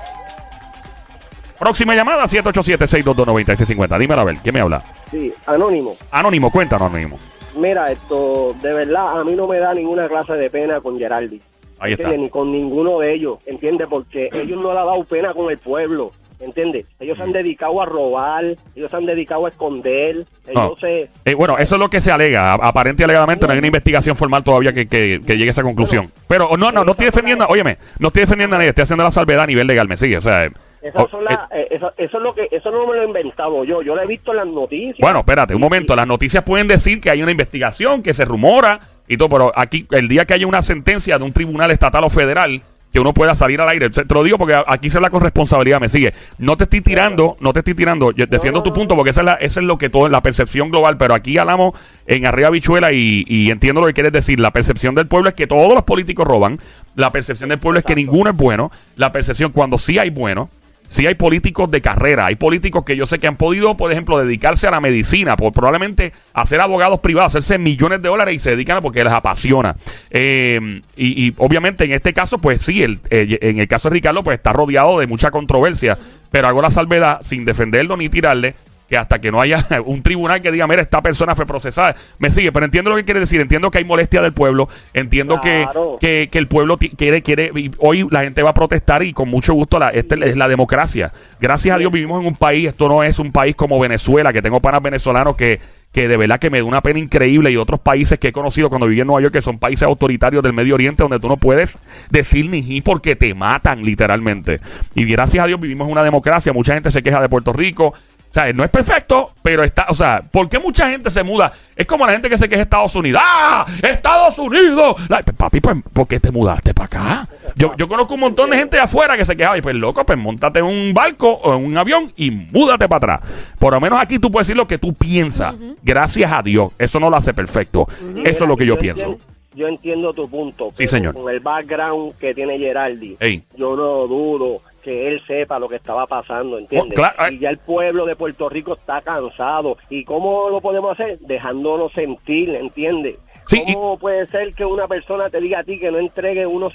Próxima 1.63 1.95
llamada, 1.95 2.25
787-622-9650. 2.25 3.97
Dímelo 3.99 4.21
a 4.21 4.25
ver, 4.25 4.37
¿quién 4.43 4.53
me 4.53 4.61
habla? 4.61 4.83
Sí, 5.13 5.33
anónimo. 5.47 5.97
Anónimo, 6.11 6.51
cuéntanos, 6.51 6.89
Anónimo. 6.91 7.19
Mira, 7.57 7.93
esto, 7.93 8.53
de 8.61 8.73
verdad, 8.73 9.21
a 9.21 9.23
mí 9.23 9.35
no 9.37 9.47
me 9.47 9.59
da 9.59 9.73
ninguna 9.73 10.09
clase 10.09 10.33
de 10.33 10.51
pena 10.51 10.81
con 10.81 10.99
Geraldi. 10.99 11.41
Ahí 11.79 11.93
está. 11.93 12.09
Ni 12.11 12.29
con 12.31 12.51
ninguno 12.51 12.99
de 12.99 13.15
ellos, 13.15 13.39
¿entiendes? 13.47 13.87
Porque 13.89 14.29
ellos 14.33 14.61
no 14.61 14.73
le 14.73 14.81
han 14.81 14.87
dado 14.87 15.05
pena 15.05 15.33
con 15.35 15.53
el 15.53 15.59
pueblo, 15.59 16.11
¿entiendes? 16.41 16.87
Ellos 16.99 17.17
se 17.17 17.23
han 17.23 17.31
dedicado 17.33 17.81
a 17.81 17.87
robar, 17.87 18.45
ellos 18.75 18.91
se 18.91 18.97
han 18.97 19.07
dedicado 19.07 19.47
a 19.47 19.49
esconder, 19.51 20.17
No. 20.53 20.65
ellos 20.67 20.81
se... 20.81 21.11
Eh, 21.25 21.35
bueno, 21.35 21.59
eso 21.59 21.77
es 21.77 21.81
lo 21.81 21.89
que 21.91 22.01
se 22.01 22.11
alega. 22.11 22.55
Aparente 22.55 23.03
y 23.03 23.05
alegadamente 23.05 23.47
no 23.47 23.53
hay 23.53 23.59
una 23.59 23.69
investigación 23.69 24.17
formal 24.17 24.43
todavía 24.43 24.73
que, 24.73 24.87
que- 24.89 25.21
que 25.25 25.37
llegue 25.37 25.51
a 25.51 25.53
esa 25.53 25.63
conclusión. 25.63 26.11
Pero 26.27 26.57
no, 26.57 26.73
no, 26.73 26.83
no 26.85 26.91
estoy 26.91 27.07
defendiendo, 27.07 27.47
óyeme, 27.49 27.79
no 28.01 28.09
estoy 28.09 28.23
defendiendo 28.23 28.57
a 28.57 28.59
nadie, 28.59 28.71
estoy 28.71 28.83
haciendo 28.83 29.05
la 29.05 29.13
salvedad 29.13 29.45
a 29.45 29.47
nivel 29.47 29.67
legal, 29.69 29.87
me 29.87 29.97
sigue. 29.97 30.17
O 30.17 30.21
sea, 30.21 30.49
Esas 30.83 31.05
oh, 31.05 31.09
son 31.09 31.25
las- 31.25 31.51
eh, 31.53 31.69
eso, 31.71 31.93
eso 31.97 32.17
es 32.17 32.23
lo 32.23 32.35
que 32.35 32.49
eso 32.51 32.71
no 32.71 32.87
me 32.87 32.97
lo 32.97 33.03
he 33.03 33.07
inventado 33.07 33.65
yo, 33.65 33.83
yo 33.83 33.95
lo 33.95 34.03
he 34.03 34.07
visto 34.07 34.33
en 34.33 34.39
las 34.39 34.47
noticias. 34.47 34.99
bueno, 35.01 35.21
espérate, 35.21 35.55
un 35.55 35.61
momento. 35.61 35.95
Las 35.95 36.07
noticias 36.07 36.43
pueden 36.43 36.67
decir 36.67 37.01
que 37.01 37.11
hay 37.11 37.23
una 37.23 37.31
investigación, 37.33 38.03
que 38.03 38.15
se 38.15 38.25
rumora 38.25 38.81
y 39.09 39.17
todo, 39.17 39.29
pero 39.29 39.53
aquí, 39.55 39.87
el 39.93 40.09
día 40.09 40.25
que 40.25 40.35
haya 40.35 40.47
una 40.47 40.63
sentencia 40.63 41.19
de 41.19 41.25
un 41.25 41.33
tribunal 41.33 41.71
estatal 41.71 42.05
o 42.05 42.11
federal, 42.11 42.63
que 42.93 43.01
uno 43.01 43.15
pueda 43.15 43.35
salir 43.35 43.59
al 43.59 43.71
aire. 43.71 43.89
Te 43.89 44.05
lo 44.15 44.23
digo 44.23 44.37
porque 44.37 44.55
aquí 44.67 44.91
se 44.91 44.99
habla 44.99 45.09
con 45.09 45.23
responsabilidad, 45.23 45.81
me 45.81 45.89
sigue. 45.89 46.13
No 46.37 46.59
te 46.59 46.65
estoy 46.65 46.83
tirando, 46.83 47.39
no 47.41 47.55
te 47.55 47.61
estoy 47.61 47.75
tirando. 47.75 48.11
Yo 48.11 48.27
defiendo 48.27 48.59
no, 48.59 48.63
tu 48.63 48.73
punto 48.75 48.95
porque 48.95 49.13
esa 49.13 49.23
es, 49.23 49.25
la, 49.25 49.33
esa 49.35 49.61
es 49.61 49.67
lo 49.67 49.79
que 49.79 49.89
todo, 49.89 50.11
la 50.11 50.21
percepción 50.21 50.69
global. 50.69 50.99
Pero 50.99 51.15
aquí 51.15 51.39
hablamos 51.39 51.73
en 52.07 52.27
arriba 52.27 52.51
bichuela 52.51 52.93
y, 52.93 53.25
y 53.27 53.51
entiendo 53.51 53.81
lo 53.81 53.87
que 53.87 53.95
quieres 53.95 54.13
decir. 54.13 54.39
La 54.39 54.51
percepción 54.51 54.95
del 54.95 55.07
pueblo 55.07 55.31
es 55.31 55.35
que 55.35 55.47
todos 55.47 55.73
los 55.73 55.85
políticos 55.85 56.27
roban. 56.27 56.61
La 56.95 57.11
percepción 57.11 57.49
del 57.49 57.59
pueblo 57.59 57.79
es 57.79 57.87
que 57.87 57.95
ninguno 57.95 58.29
es 58.29 58.37
bueno. 58.37 58.71
La 58.97 59.11
percepción 59.11 59.53
cuando 59.53 59.79
sí 59.79 59.99
hay 59.99 60.11
bueno. 60.11 60.51
Sí 60.93 61.07
hay 61.07 61.15
políticos 61.15 61.71
de 61.71 61.81
carrera, 61.81 62.27
hay 62.27 62.35
políticos 62.35 62.85
que 62.85 62.97
yo 62.97 63.07
sé 63.07 63.19
que 63.19 63.27
han 63.27 63.37
podido, 63.37 63.79
por 63.79 63.91
ejemplo, 63.91 64.19
dedicarse 64.19 64.67
a 64.67 64.71
la 64.71 64.79
medicina, 64.79 65.39
por 65.39 65.51
probablemente 65.51 66.13
hacer 66.35 66.61
abogados 66.61 67.01
privados, 67.01 67.35
hacerse 67.35 67.57
millones 67.57 68.03
de 68.03 68.11
dólares 68.11 68.35
y 68.35 68.39
se 68.39 68.51
dedican 68.51 68.83
porque 68.83 69.03
les 69.03 69.11
apasiona. 69.11 69.75
Eh, 70.11 70.83
y, 70.95 71.29
y 71.29 71.35
obviamente 71.39 71.85
en 71.85 71.93
este 71.93 72.13
caso, 72.13 72.37
pues 72.37 72.61
sí, 72.61 72.83
el, 72.83 73.01
eh, 73.09 73.39
en 73.41 73.59
el 73.59 73.69
caso 73.69 73.89
de 73.89 73.95
Ricardo, 73.95 74.23
pues 74.23 74.37
está 74.37 74.53
rodeado 74.53 74.99
de 74.99 75.07
mucha 75.07 75.31
controversia, 75.31 75.97
pero 76.31 76.49
hago 76.49 76.61
la 76.61 76.71
salvedad 76.71 77.21
sin 77.23 77.47
defenderlo 77.47 77.97
ni 77.97 78.11
tirarle 78.11 78.55
que 78.93 78.99
hasta 78.99 79.23
que 79.23 79.33
no 79.33 79.41
haya 79.41 79.67
un 79.87 80.03
tribunal 80.03 80.43
que 80.43 80.53
diga, 80.53 80.67
mira, 80.67 80.83
esta 80.83 81.01
persona 81.01 81.35
fue 81.35 81.47
procesada, 81.47 81.97
me 82.19 82.31
sigue, 82.31 82.53
pero 82.53 82.67
entiendo 82.67 82.91
lo 82.91 82.97
que 82.97 83.07
quiere 83.07 83.21
decir, 83.21 83.41
entiendo 83.41 83.71
que 83.71 83.79
hay 83.79 83.85
molestia 83.87 84.21
del 84.21 84.35
pueblo, 84.35 84.69
entiendo 84.93 85.41
que- 85.41 85.63
Claro. 85.63 85.97
que, 85.99 86.29
que 86.31 86.39
el 86.39 86.47
pueblo 86.47 86.77
quiere, 86.77 87.23
quiere, 87.23 87.51
y 87.55 87.71
hoy 87.79 88.07
la 88.11 88.21
gente 88.23 88.43
va 88.43 88.51
a 88.51 88.55
protestar 88.55 89.03
y 89.03 89.15
con 89.15 89.31
mucho 89.31 89.55
gusto, 89.55 89.79
la, 89.79 89.89
esta 89.89 90.15
es 90.17 90.37
la 90.37 90.47
democracia. 90.47 91.11
Gracias 91.41 91.75
a 91.75 91.79
Dios 91.79 91.91
vivimos 91.91 92.21
en 92.21 92.27
un 92.27 92.37
país, 92.37 92.69
esto 92.69 92.87
no 92.87 93.03
es 93.03 93.19
un 93.19 93.33
país 93.33 93.57
como 93.57 93.81
Venezuela, 93.81 94.31
que 94.31 94.43
tengo 94.43 94.61
panas 94.61 94.83
venezolanos 94.83 95.37
que, 95.37 95.59
que 95.93 96.09
de 96.09 96.17
verdad 96.19 96.39
que 96.39 96.51
me 96.51 96.59
da 96.59 96.65
una 96.65 96.81
pena 96.83 96.99
increíble 96.99 97.51
y 97.51 97.57
otros 97.57 97.81
países 97.81 98.19
que 98.19 98.29
he 98.29 98.33
conocido 98.33 98.69
cuando 98.69 98.87
viví 98.89 99.01
en 99.01 99.07
Nueva 99.07 99.23
York, 99.23 99.33
que 99.35 99.43
son 99.43 99.59
países 99.59 99.89
autoritarios 99.89 100.43
del 100.43 100.53
Medio 100.53 100.75
Oriente, 100.75 101.03
donde 101.03 101.19
tú 101.19 101.29
no 101.29 101.37
puedes 101.39 101.79
decir 102.11 102.49
ni 102.51 102.63
ji 102.63 102.81
porque 102.83 103.17
te 103.17 103.33
matan 103.35 103.83
literalmente. 103.85 104.61
Y 104.95 105.05
gracias 105.07 105.45
a 105.45 105.47
Dios 105.47 105.61
vivimos 105.61 105.87
en 105.87 105.93
una 105.93 106.05
democracia, 106.05 106.53
mucha 106.53 106.75
gente 106.75 106.91
se 106.91 107.03
queja 107.03 107.21
de 107.23 107.29
Puerto 107.31 107.53
Rico. 107.55 107.95
O 108.33 108.35
sea, 108.35 108.51
no 108.55 108.65
es 108.65 108.71
perfecto, 108.71 109.31
pero 109.43 109.63
está, 109.63 109.85
o 109.91 109.95
sea, 109.95 110.23
¿por 110.31 110.49
qué 110.49 110.59
mucha 110.59 110.89
gente 110.89 111.11
se 111.11 111.23
muda? 111.23 111.53
Es 111.77 111.85
como 111.85 112.07
la 112.07 112.13
gente 112.13 112.31
que 112.31 112.39
se 112.39 112.49
queja 112.49 112.63
Estados 112.63 112.95
Unidos. 112.97 113.21
¡Ah! 113.23 113.67
¡Estados 113.83 114.39
Unidos! 114.39 114.97
La- 115.11 115.21
pues, 115.23 115.37
papi, 115.37 115.61
pues, 115.61 115.77
¿por 115.93 116.09
qué 116.09 116.19
te 116.19 116.31
mudaste 116.31 116.73
para 116.73 116.87
acá? 116.87 117.29
Yo, 117.57 117.77
yo 117.77 117.87
conozco 117.89 118.15
un 118.15 118.21
montón 118.21 118.49
de 118.49 118.57
gente 118.57 118.79
de 118.79 118.83
afuera 118.85 119.19
que 119.19 119.27
se 119.27 119.37
quejaba 119.37 119.59
y 119.59 119.61
pues, 119.61 119.75
loco, 119.77 120.03
pues, 120.07 120.19
montate 120.19 120.61
en 120.61 120.65
un 120.65 120.95
barco 120.95 121.29
o 121.31 121.55
en 121.59 121.67
un 121.67 121.77
avión 121.77 122.11
y 122.17 122.31
múdate 122.31 122.89
para 122.89 123.17
atrás. 123.17 123.31
Por 123.59 123.75
lo 123.75 123.81
menos 123.81 123.99
aquí 124.01 124.19
tú 124.19 124.31
puedes 124.33 124.47
decir 124.49 124.57
lo 124.57 124.67
que 124.67 124.79
tú 124.79 124.95
piensas. 124.95 125.55
Gracias 125.83 126.33
a 126.33 126.41
Dios. 126.41 126.73
Eso 126.79 126.99
no 126.99 127.11
lo 127.11 127.17
hace 127.19 127.35
perfecto. 127.35 127.87
Eso 128.25 128.45
es 128.45 128.49
lo 128.49 128.57
que 128.57 128.65
yo, 128.65 128.79
pienso. 128.79 129.03
Entiendo, 129.03 129.25
yo 129.55 129.69
entiendo 129.69 130.13
tu 130.15 130.27
punto. 130.31 130.71
Sí, 130.79 130.89
señor. 130.89 131.13
Con 131.13 131.31
el 131.31 131.41
background 131.41 132.15
que 132.19 132.35
tiene 132.35 132.57
Geraldi, 132.57 133.15
Ey. 133.21 133.43
yo 133.59 133.77
no 133.77 134.07
dudo 134.07 134.63
que 134.83 135.09
él 135.09 135.23
sepa 135.27 135.59
lo 135.59 135.69
que 135.69 135.77
estaba 135.77 136.07
pasando, 136.07 136.59
¿entiendes? 136.59 136.99
Oh, 136.99 137.03
claro, 137.03 137.27
eh. 137.27 137.35
Y 137.35 137.39
ya 137.39 137.51
el 137.51 137.59
pueblo 137.59 138.05
de 138.05 138.17
Puerto 138.17 138.49
Rico 138.49 138.75
está 138.75 139.01
cansado. 139.01 139.79
¿Y 139.89 140.05
cómo 140.05 140.51
lo 140.51 140.61
podemos 140.61 140.93
hacer? 140.93 141.19
Dejándonos 141.21 141.93
sentir, 141.93 142.51
¿entiendes? 142.51 143.17
Sí, 143.53 143.63
y- 143.67 143.75
¿Cómo 143.75 143.99
puede 143.99 144.27
ser 144.29 144.55
que 144.55 144.65
una 144.65 144.89
persona 144.89 145.29
te 145.31 145.41
diga 145.41 145.61
a 145.61 145.65
ti 145.65 145.79
que 145.79 145.91
no 145.91 145.99
entregue 145.99 146.47
uno 146.47 146.71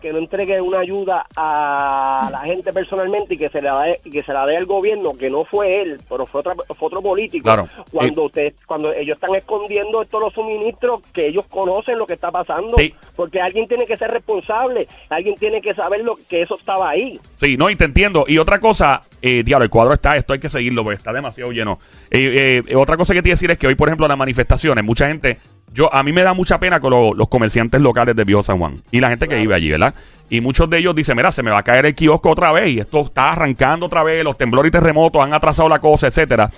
que 0.00 0.12
no 0.12 0.18
entregue 0.18 0.60
una 0.60 0.78
ayuda 0.80 1.26
a 1.36 2.28
la 2.32 2.40
gente 2.40 2.72
personalmente 2.72 3.34
y 3.34 3.36
que 3.36 3.48
se 3.48 3.60
la 3.60 3.82
dé 3.82 4.00
que 4.10 4.22
se 4.22 4.32
la 4.32 4.46
dé 4.46 4.56
al 4.56 4.66
gobierno 4.66 5.16
que 5.18 5.28
no 5.28 5.44
fue 5.44 5.82
él, 5.82 6.00
pero 6.08 6.24
fue, 6.26 6.40
otra, 6.40 6.54
fue 6.54 6.86
otro 6.88 7.02
político? 7.02 7.44
Claro. 7.44 7.68
Cuando 7.90 8.22
usted, 8.24 8.54
cuando 8.66 8.92
ellos 8.92 9.16
están 9.16 9.34
escondiendo 9.34 10.04
todos 10.06 10.24
los 10.24 10.34
suministros 10.34 11.02
que 11.12 11.26
ellos 11.28 11.44
conocen 11.48 11.98
lo 11.98 12.06
que 12.06 12.14
está 12.14 12.30
pasando, 12.30 12.76
Sí. 12.78 12.94
porque 13.14 13.40
alguien 13.40 13.68
tiene 13.68 13.84
que 13.86 13.96
ser 13.96 14.10
responsable, 14.10 14.88
alguien 15.10 15.34
tiene 15.36 15.60
que 15.60 15.74
saber 15.74 16.00
lo 16.00 16.16
que 16.28 16.42
eso 16.42 16.56
estaba 16.56 16.88
ahí. 16.90 17.20
Sí, 17.36 17.56
no, 17.56 17.68
y 17.68 17.76
te 17.76 17.84
entiendo. 17.84 18.24
Y 18.26 18.38
otra 18.38 18.58
cosa, 18.58 19.02
eh, 19.20 19.42
diablo, 19.44 19.64
el 19.64 19.70
cuadro 19.70 19.94
está, 19.94 20.16
esto 20.16 20.32
hay 20.32 20.40
que 20.40 20.48
seguirlo, 20.48 20.82
porque 20.82 20.96
está 20.96 21.12
demasiado 21.12 21.52
lleno. 21.52 21.78
Eh, 22.10 22.62
eh, 22.66 22.76
otra 22.76 22.96
cosa 22.96 23.12
que 23.14 23.22
te 23.22 23.28
iba 23.28 23.34
a 23.34 23.36
decir 23.36 23.50
es 23.50 23.58
que 23.58 23.66
hoy, 23.66 23.74
por 23.74 23.88
ejemplo, 23.88 24.08
las 24.08 24.18
manifestaciones, 24.18 24.84
mucha 24.84 25.08
gente, 25.08 25.38
yo 25.74 25.92
a 25.94 26.02
mí 26.02 26.12
me 26.12 26.22
da 26.22 26.32
mucha 26.34 26.58
pena 26.60 26.80
con 26.80 26.90
lo- 26.90 27.14
los 27.14 27.28
comerciantes 27.28 27.80
locales 27.80 28.14
de 28.16 28.24
Viejo 28.24 28.42
San 28.42 28.58
Juan 28.58 28.80
y 28.90 29.00
la 29.00 29.08
gente 29.08 29.26
que 29.28 29.36
vive 29.36 29.54
allí, 29.54 29.70
¿verdad? 29.70 29.94
Y 30.30 30.40
muchos 30.40 30.68
de 30.70 30.78
ellos 30.78 30.94
dicen, 30.94 31.16
mira, 31.16 31.30
se 31.32 31.42
me 31.42 31.50
va 31.50 31.58
a 31.58 31.62
caer 31.62 31.84
el 31.86 31.94
kiosco 31.94 32.30
otra 32.30 32.52
vez 32.52 32.68
y 32.68 32.78
esto 32.80 33.02
está 33.02 33.32
arrancando 33.32 33.86
otra 33.86 34.02
vez, 34.02 34.24
los 34.24 34.36
temblores 34.38 34.68
y 34.68 34.72
terremotos 34.72 35.22
han 35.22 35.34
atrasado 35.34 35.68
la 35.68 35.78
cosa, 35.78 36.06
etcétera. 36.06 36.50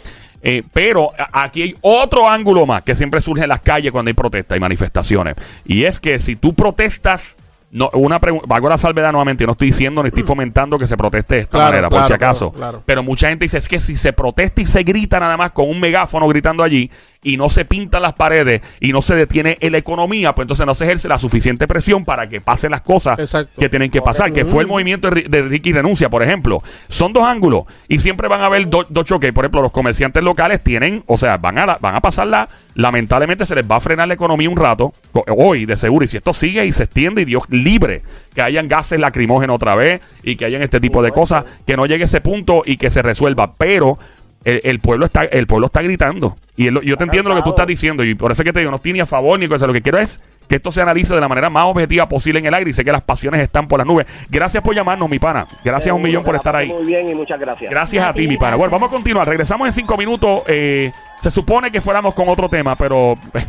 Eh, 0.43 0.63
pero 0.73 1.11
aquí 1.33 1.63
hay 1.63 1.77
otro 1.81 2.29
ángulo 2.29 2.67
más 2.67 2.83
que 2.83 2.95
siempre 2.95 3.21
surge 3.21 3.45
en 3.45 3.49
las 3.49 3.61
calles 3.63 3.91
cuando 3.91 4.11
hay 4.11 4.15
protestas 4.15 4.57
y 4.57 4.61
manifestaciones. 4.61 5.35
Y 5.65 5.85
es 5.85 5.99
que 6.01 6.19
si 6.19 6.37
tú 6.37 6.55
protestas 6.55 7.37
no, 7.73 7.91
una 7.95 8.21
pregunta, 8.21 8.55
hago 8.55 8.69
la 8.69 8.79
salvedad 8.79 9.11
nuevamente, 9.11 9.43
yo 9.43 9.47
no 9.47 9.53
estoy 9.55 9.67
diciendo 9.69 10.01
ni 10.05 10.09
estoy 10.11 10.23
fomentando 10.23 10.79
que 10.79 10.87
se 10.87 10.97
proteste 10.97 11.35
de 11.35 11.41
esta 11.41 11.59
Claro, 11.59 11.71
manera, 11.71 11.89
por 11.89 12.05
si 12.05 12.13
acaso. 12.13 12.53
claro, 12.53 12.59
claro. 12.73 12.83
Pero 12.87 13.03
mucha 13.03 13.31
gente 13.31 13.47
dice, 13.47 13.59
es 13.59 13.67
que 13.67 13.81
si 13.81 13.97
se 13.97 14.13
protesta 14.13 14.61
y 14.61 14.67
se 14.67 14.85
grita 14.85 15.19
nada 15.19 15.37
más 15.37 15.51
con 15.51 15.69
un 15.69 15.81
megáfono 15.81 16.29
gritando 16.29 16.63
allí, 16.63 16.89
y 17.25 17.37
no 17.37 17.49
se 17.49 17.65
pintan 17.65 18.03
las 18.03 18.13
paredes 18.13 18.63
y 18.79 18.93
no 18.93 19.03
se 19.03 19.17
detiene 19.17 19.59
en 19.61 19.73
la 19.73 19.79
economía, 19.79 20.33
pues 20.35 20.45
entonces 20.45 20.65
no 20.67 20.75
se 20.75 20.85
ejerce 20.85 21.09
la 21.09 21.19
suficiente 21.19 21.67
presión 21.67 22.05
para 22.05 22.29
que 22.29 22.41
pasen 22.41 22.71
las 22.71 22.83
cosas 22.83 23.19
Exacto. 23.19 23.61
que 23.61 23.69
tienen 23.69 23.91
que 23.91 24.01
pasar, 24.03 24.33
que 24.33 24.45
fue 24.45 24.63
el 24.63 24.69
movimiento 24.69 25.11
de, 25.11 25.25
Ri- 25.25 25.29
de 25.29 25.43
Ricky 25.43 25.73
Renuncia, 25.73 26.09
por 26.09 26.23
ejemplo. 26.23 26.63
Son 26.89 27.13
dos 27.13 27.25
ángulos 27.25 27.65
y 27.89 27.99
siempre 27.99 28.29
van 28.29 28.43
a 28.43 28.47
haber 28.47 28.69
do- 28.69 28.87
dos 28.89 29.05
choques. 29.07 29.33
Por 29.33 29.45
ejemplo, 29.45 29.63
los 29.63 29.73
comerciantes 29.73 30.23
locales 30.23 30.63
tienen, 30.63 31.03
o 31.07 31.17
sea, 31.17 31.39
van 31.39 31.59
a, 31.59 31.67
la- 31.67 31.79
van 31.81 31.97
a 31.97 32.01
pasarla, 32.01 32.49
lamentablemente 32.75 33.47
se 33.47 33.55
les 33.55 33.65
va 33.69 33.77
a 33.77 33.81
frenar 33.81 34.07
la 34.09 34.15
economía 34.15 34.51
un 34.51 34.57
rato, 34.57 34.93
hoy 35.37 35.65
de 35.65 35.77
seguro, 35.77 36.05
y 36.05 36.09
si 36.09 36.19
esto 36.19 36.33
sigue 36.35 36.65
y 36.67 36.73
se 36.73 36.85
extiende 36.85 37.23
y 37.23 37.25
Dios 37.25 37.45
libre, 37.49 38.03
que 38.35 38.43
hayan 38.43 38.69
gases 38.69 39.01
lacrimógenos 39.01 39.57
otra 39.57 39.75
vez 39.75 40.01
y 40.23 40.37
que 40.37 40.45
hayan 40.45 40.61
este 40.63 40.81
tipo 40.81 41.03
de 41.03 41.11
cosas, 41.11 41.45
que 41.67 41.77
no 41.77 41.87
llegue 41.87 42.05
ese 42.05 42.21
punto 42.21 42.63
y 42.67 42.77
que 42.77 42.91
se 42.91 43.01
resuelva, 43.03 43.55
pero... 43.57 43.99
El, 44.45 44.61
el 44.65 44.81
pueblo 44.81 45.07
está 45.07 45.25
el 45.25 45.47
pueblo 45.47 45.67
está 45.67 45.83
gritando. 45.83 46.37
Y 46.57 46.65
yo 46.65 46.97
te 46.97 47.05
entiendo 47.05 47.31
lo 47.31 47.37
que 47.37 47.43
tú 47.43 47.51
estás 47.51 47.67
diciendo 47.67 48.05
y 48.05 48.15
por 48.15 48.33
eso 48.33 48.43
es 48.43 48.47
que 48.47 48.53
te 48.53 48.61
digo 48.61 48.71
no 48.71 48.77
estoy 48.77 48.93
ni 48.93 49.01
a 49.01 49.07
favor 49.07 49.39
ni 49.39 49.49
cosa 49.49 49.67
lo 49.67 49.73
que 49.73 49.83
quiero 49.83 49.99
es 49.99 50.21
que 50.49 50.57
esto 50.57 50.71
se 50.71 50.83
analice 50.83 51.15
de 51.15 51.21
la 51.21 51.29
manera 51.29 51.49
más 51.49 51.65
objetiva 51.65 52.07
posible 52.07 52.39
en 52.39 52.47
el 52.47 52.55
aire 52.55 52.69
y 52.69 52.75
sé 52.75 52.85
que 52.85 52.93
las 52.93 53.03
pasiones 53.03 53.41
están 53.41 53.67
por 53.67 53.79
las 53.79 53.87
nubes. 53.87 54.07
Gracias 54.29 54.63
por 54.63 54.75
llamarnos 54.75 55.09
mi 55.09 55.19
pana. 55.19 55.47
Gracias 55.65 55.91
a 55.91 55.95
un 55.95 56.03
millón 56.03 56.23
por 56.23 56.37
estar 56.37 56.55
ahí. 56.55 56.69
Muy 56.69 56.85
bien 56.85 57.09
y 57.09 57.15
muchas 57.15 57.41
gracias. 57.41 57.71
gracias 57.71 58.05
a, 58.05 58.11
A 58.11 58.15
ti 58.15 58.29
mi 58.29 58.37
pana. 58.37 58.57
Bueno 58.57 58.71
vamos 58.71 58.89
a 58.89 58.91
continuar. 58.91 59.27
Regresamos 59.27 59.67
en 59.67 59.73
cinco 59.73 59.97
minutos. 59.97 60.43
Eh, 60.47 60.93
se 61.23 61.31
supone 61.31 61.71
que 61.71 61.81
fuéramos 61.81 62.15
con 62.15 62.29
otro 62.29 62.51
tema 62.51 62.77
pero 62.77 63.17
eh, 63.33 63.45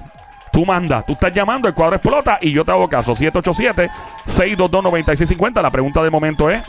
Tú 0.56 0.66
mandas, 0.66 1.06
tú 1.06 1.12
estás 1.12 1.34
llamando, 1.34 1.68
el 1.68 1.74
cuadro 1.74 1.98
explota 1.98 2.38
y 2.40 2.54
yo 2.54 2.64
te 2.64 2.72
hago 2.72 2.88
caso. 2.88 3.14
787-622-9650. 3.14 5.62
La 5.62 5.70
pregunta 5.70 6.02
de 6.02 6.10
momento 6.10 6.50
es: 6.50 6.64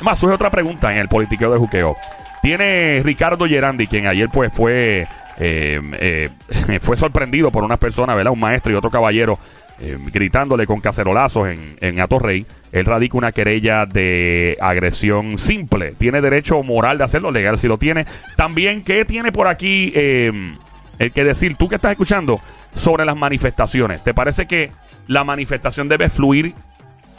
más, 0.00 0.18
surge 0.18 0.34
otra 0.34 0.50
pregunta 0.50 0.90
en 0.90 0.98
el 0.98 1.06
politiqueo 1.06 1.52
de 1.52 1.58
juqueo. 1.58 1.94
Tiene 2.42 3.00
Ricardo 3.04 3.46
Gerandi, 3.46 3.86
quien 3.86 4.06
ayer 4.08 4.28
pues 4.32 4.52
fue 4.52 5.06
eh, 5.38 5.80
eh, 6.00 6.78
fue 6.80 6.96
sorprendido 6.96 7.50
por 7.50 7.64
unas 7.64 7.78
personas, 7.78 8.16
¿verdad? 8.16 8.32
Un 8.32 8.40
maestro 8.40 8.72
y 8.72 8.74
otro 8.74 8.90
caballero 8.90 9.38
eh, 9.80 9.96
gritándole 10.12 10.66
con 10.66 10.80
cacerolazos 10.80 11.48
en, 11.48 11.76
en 11.80 12.00
Atorrey. 12.00 12.46
Él 12.72 12.84
radica 12.84 13.16
una 13.16 13.32
querella 13.32 13.86
de 13.86 14.56
agresión 14.60 15.38
simple. 15.38 15.92
Tiene 15.92 16.20
derecho 16.20 16.62
moral 16.62 16.98
de 16.98 17.04
hacerlo, 17.04 17.30
legal 17.30 17.58
si 17.58 17.68
lo 17.68 17.78
tiene. 17.78 18.06
También, 18.36 18.82
¿qué 18.82 19.04
tiene 19.04 19.30
por 19.30 19.46
aquí 19.46 19.92
el 19.94 21.12
que 21.12 21.24
decir, 21.24 21.56
tú 21.56 21.68
que 21.68 21.74
estás 21.76 21.92
escuchando, 21.92 22.40
sobre 22.74 23.04
las 23.04 23.16
manifestaciones? 23.16 24.02
¿Te 24.02 24.14
parece 24.14 24.46
que 24.46 24.70
la 25.06 25.22
manifestación 25.22 25.88
debe 25.88 26.08
fluir 26.08 26.54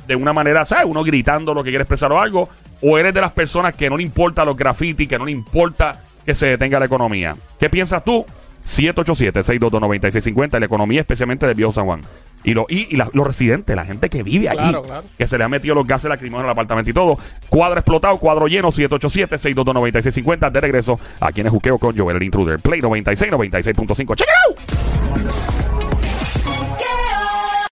de 0.08 0.15
una 0.15 0.34
manera, 0.34 0.65
¿sabes? 0.65 0.86
Uno 0.86 1.03
gritando 1.03 1.53
lo 1.53 1.63
que 1.63 1.70
quiere 1.70 1.84
expresar 1.84 2.12
o 2.12 2.20
algo, 2.20 2.50
o 2.84 2.98
eres 2.98 3.13
de 3.13 3.22
las 3.22 3.32
personas 3.32 3.74
que 3.74 3.90
no 3.90 3.98
le 3.98 4.04
importa 4.04 4.44
los 4.46 4.56
grafitis, 4.58 5.08
que 5.08 5.18
no 5.18 5.25
le 5.25 5.32
importa 5.32 6.02
que 6.25 6.36
se 6.36 6.46
detenga 6.48 6.80
la 6.80 6.86
economía. 6.86 7.36
¿Qué 7.60 7.70
piensas 7.70 8.04
tú? 8.04 8.25
787-622-9650, 8.66 10.60
la 10.60 10.66
economía 10.66 11.02
especialmente 11.02 11.46
de 11.46 11.54
Viejo 11.54 11.72
San 11.72 11.86
Juan. 11.86 12.02
Y, 12.46 12.54
lo, 12.54 12.66
y, 12.70 12.88
y 12.94 12.98
la- 12.98 13.10
los 13.13 13.25
residentes, 13.25 13.75
la 13.75 13.86
gente 13.86 14.10
que 14.10 14.22
vive 14.24 14.50
allí, 14.50 14.58
Claro, 14.60 14.84
claro. 14.84 15.04
que 15.18 15.28
se 15.28 15.38
le 15.38 15.44
han 15.46 15.52
metido 15.52 15.75
los 15.75 15.88
gases 15.88 16.10
lacrimógenos 16.10 16.46
al 16.48 16.52
apartamento 16.52 16.90
y 16.90 16.94
todo. 16.94 17.18
Cuadro 17.50 17.80
explotado, 17.80 18.18
cuadro 18.18 18.48
lleno, 18.48 18.70
787-622-9650. 18.72 20.50
De 20.52 20.62
regreso, 20.62 21.00
aquí 21.22 21.42
en 21.42 21.48
el 21.48 21.52
Juqueo 21.52 21.78
con 21.78 21.98
Joel 21.98 22.18
el 22.18 22.24
Intruder. 22.24 22.60
Play 22.60 22.82
96, 22.82 23.32
96.5. 23.32 24.16
¡Check 24.16 24.28
it 24.28 24.34
out! 24.50 25.62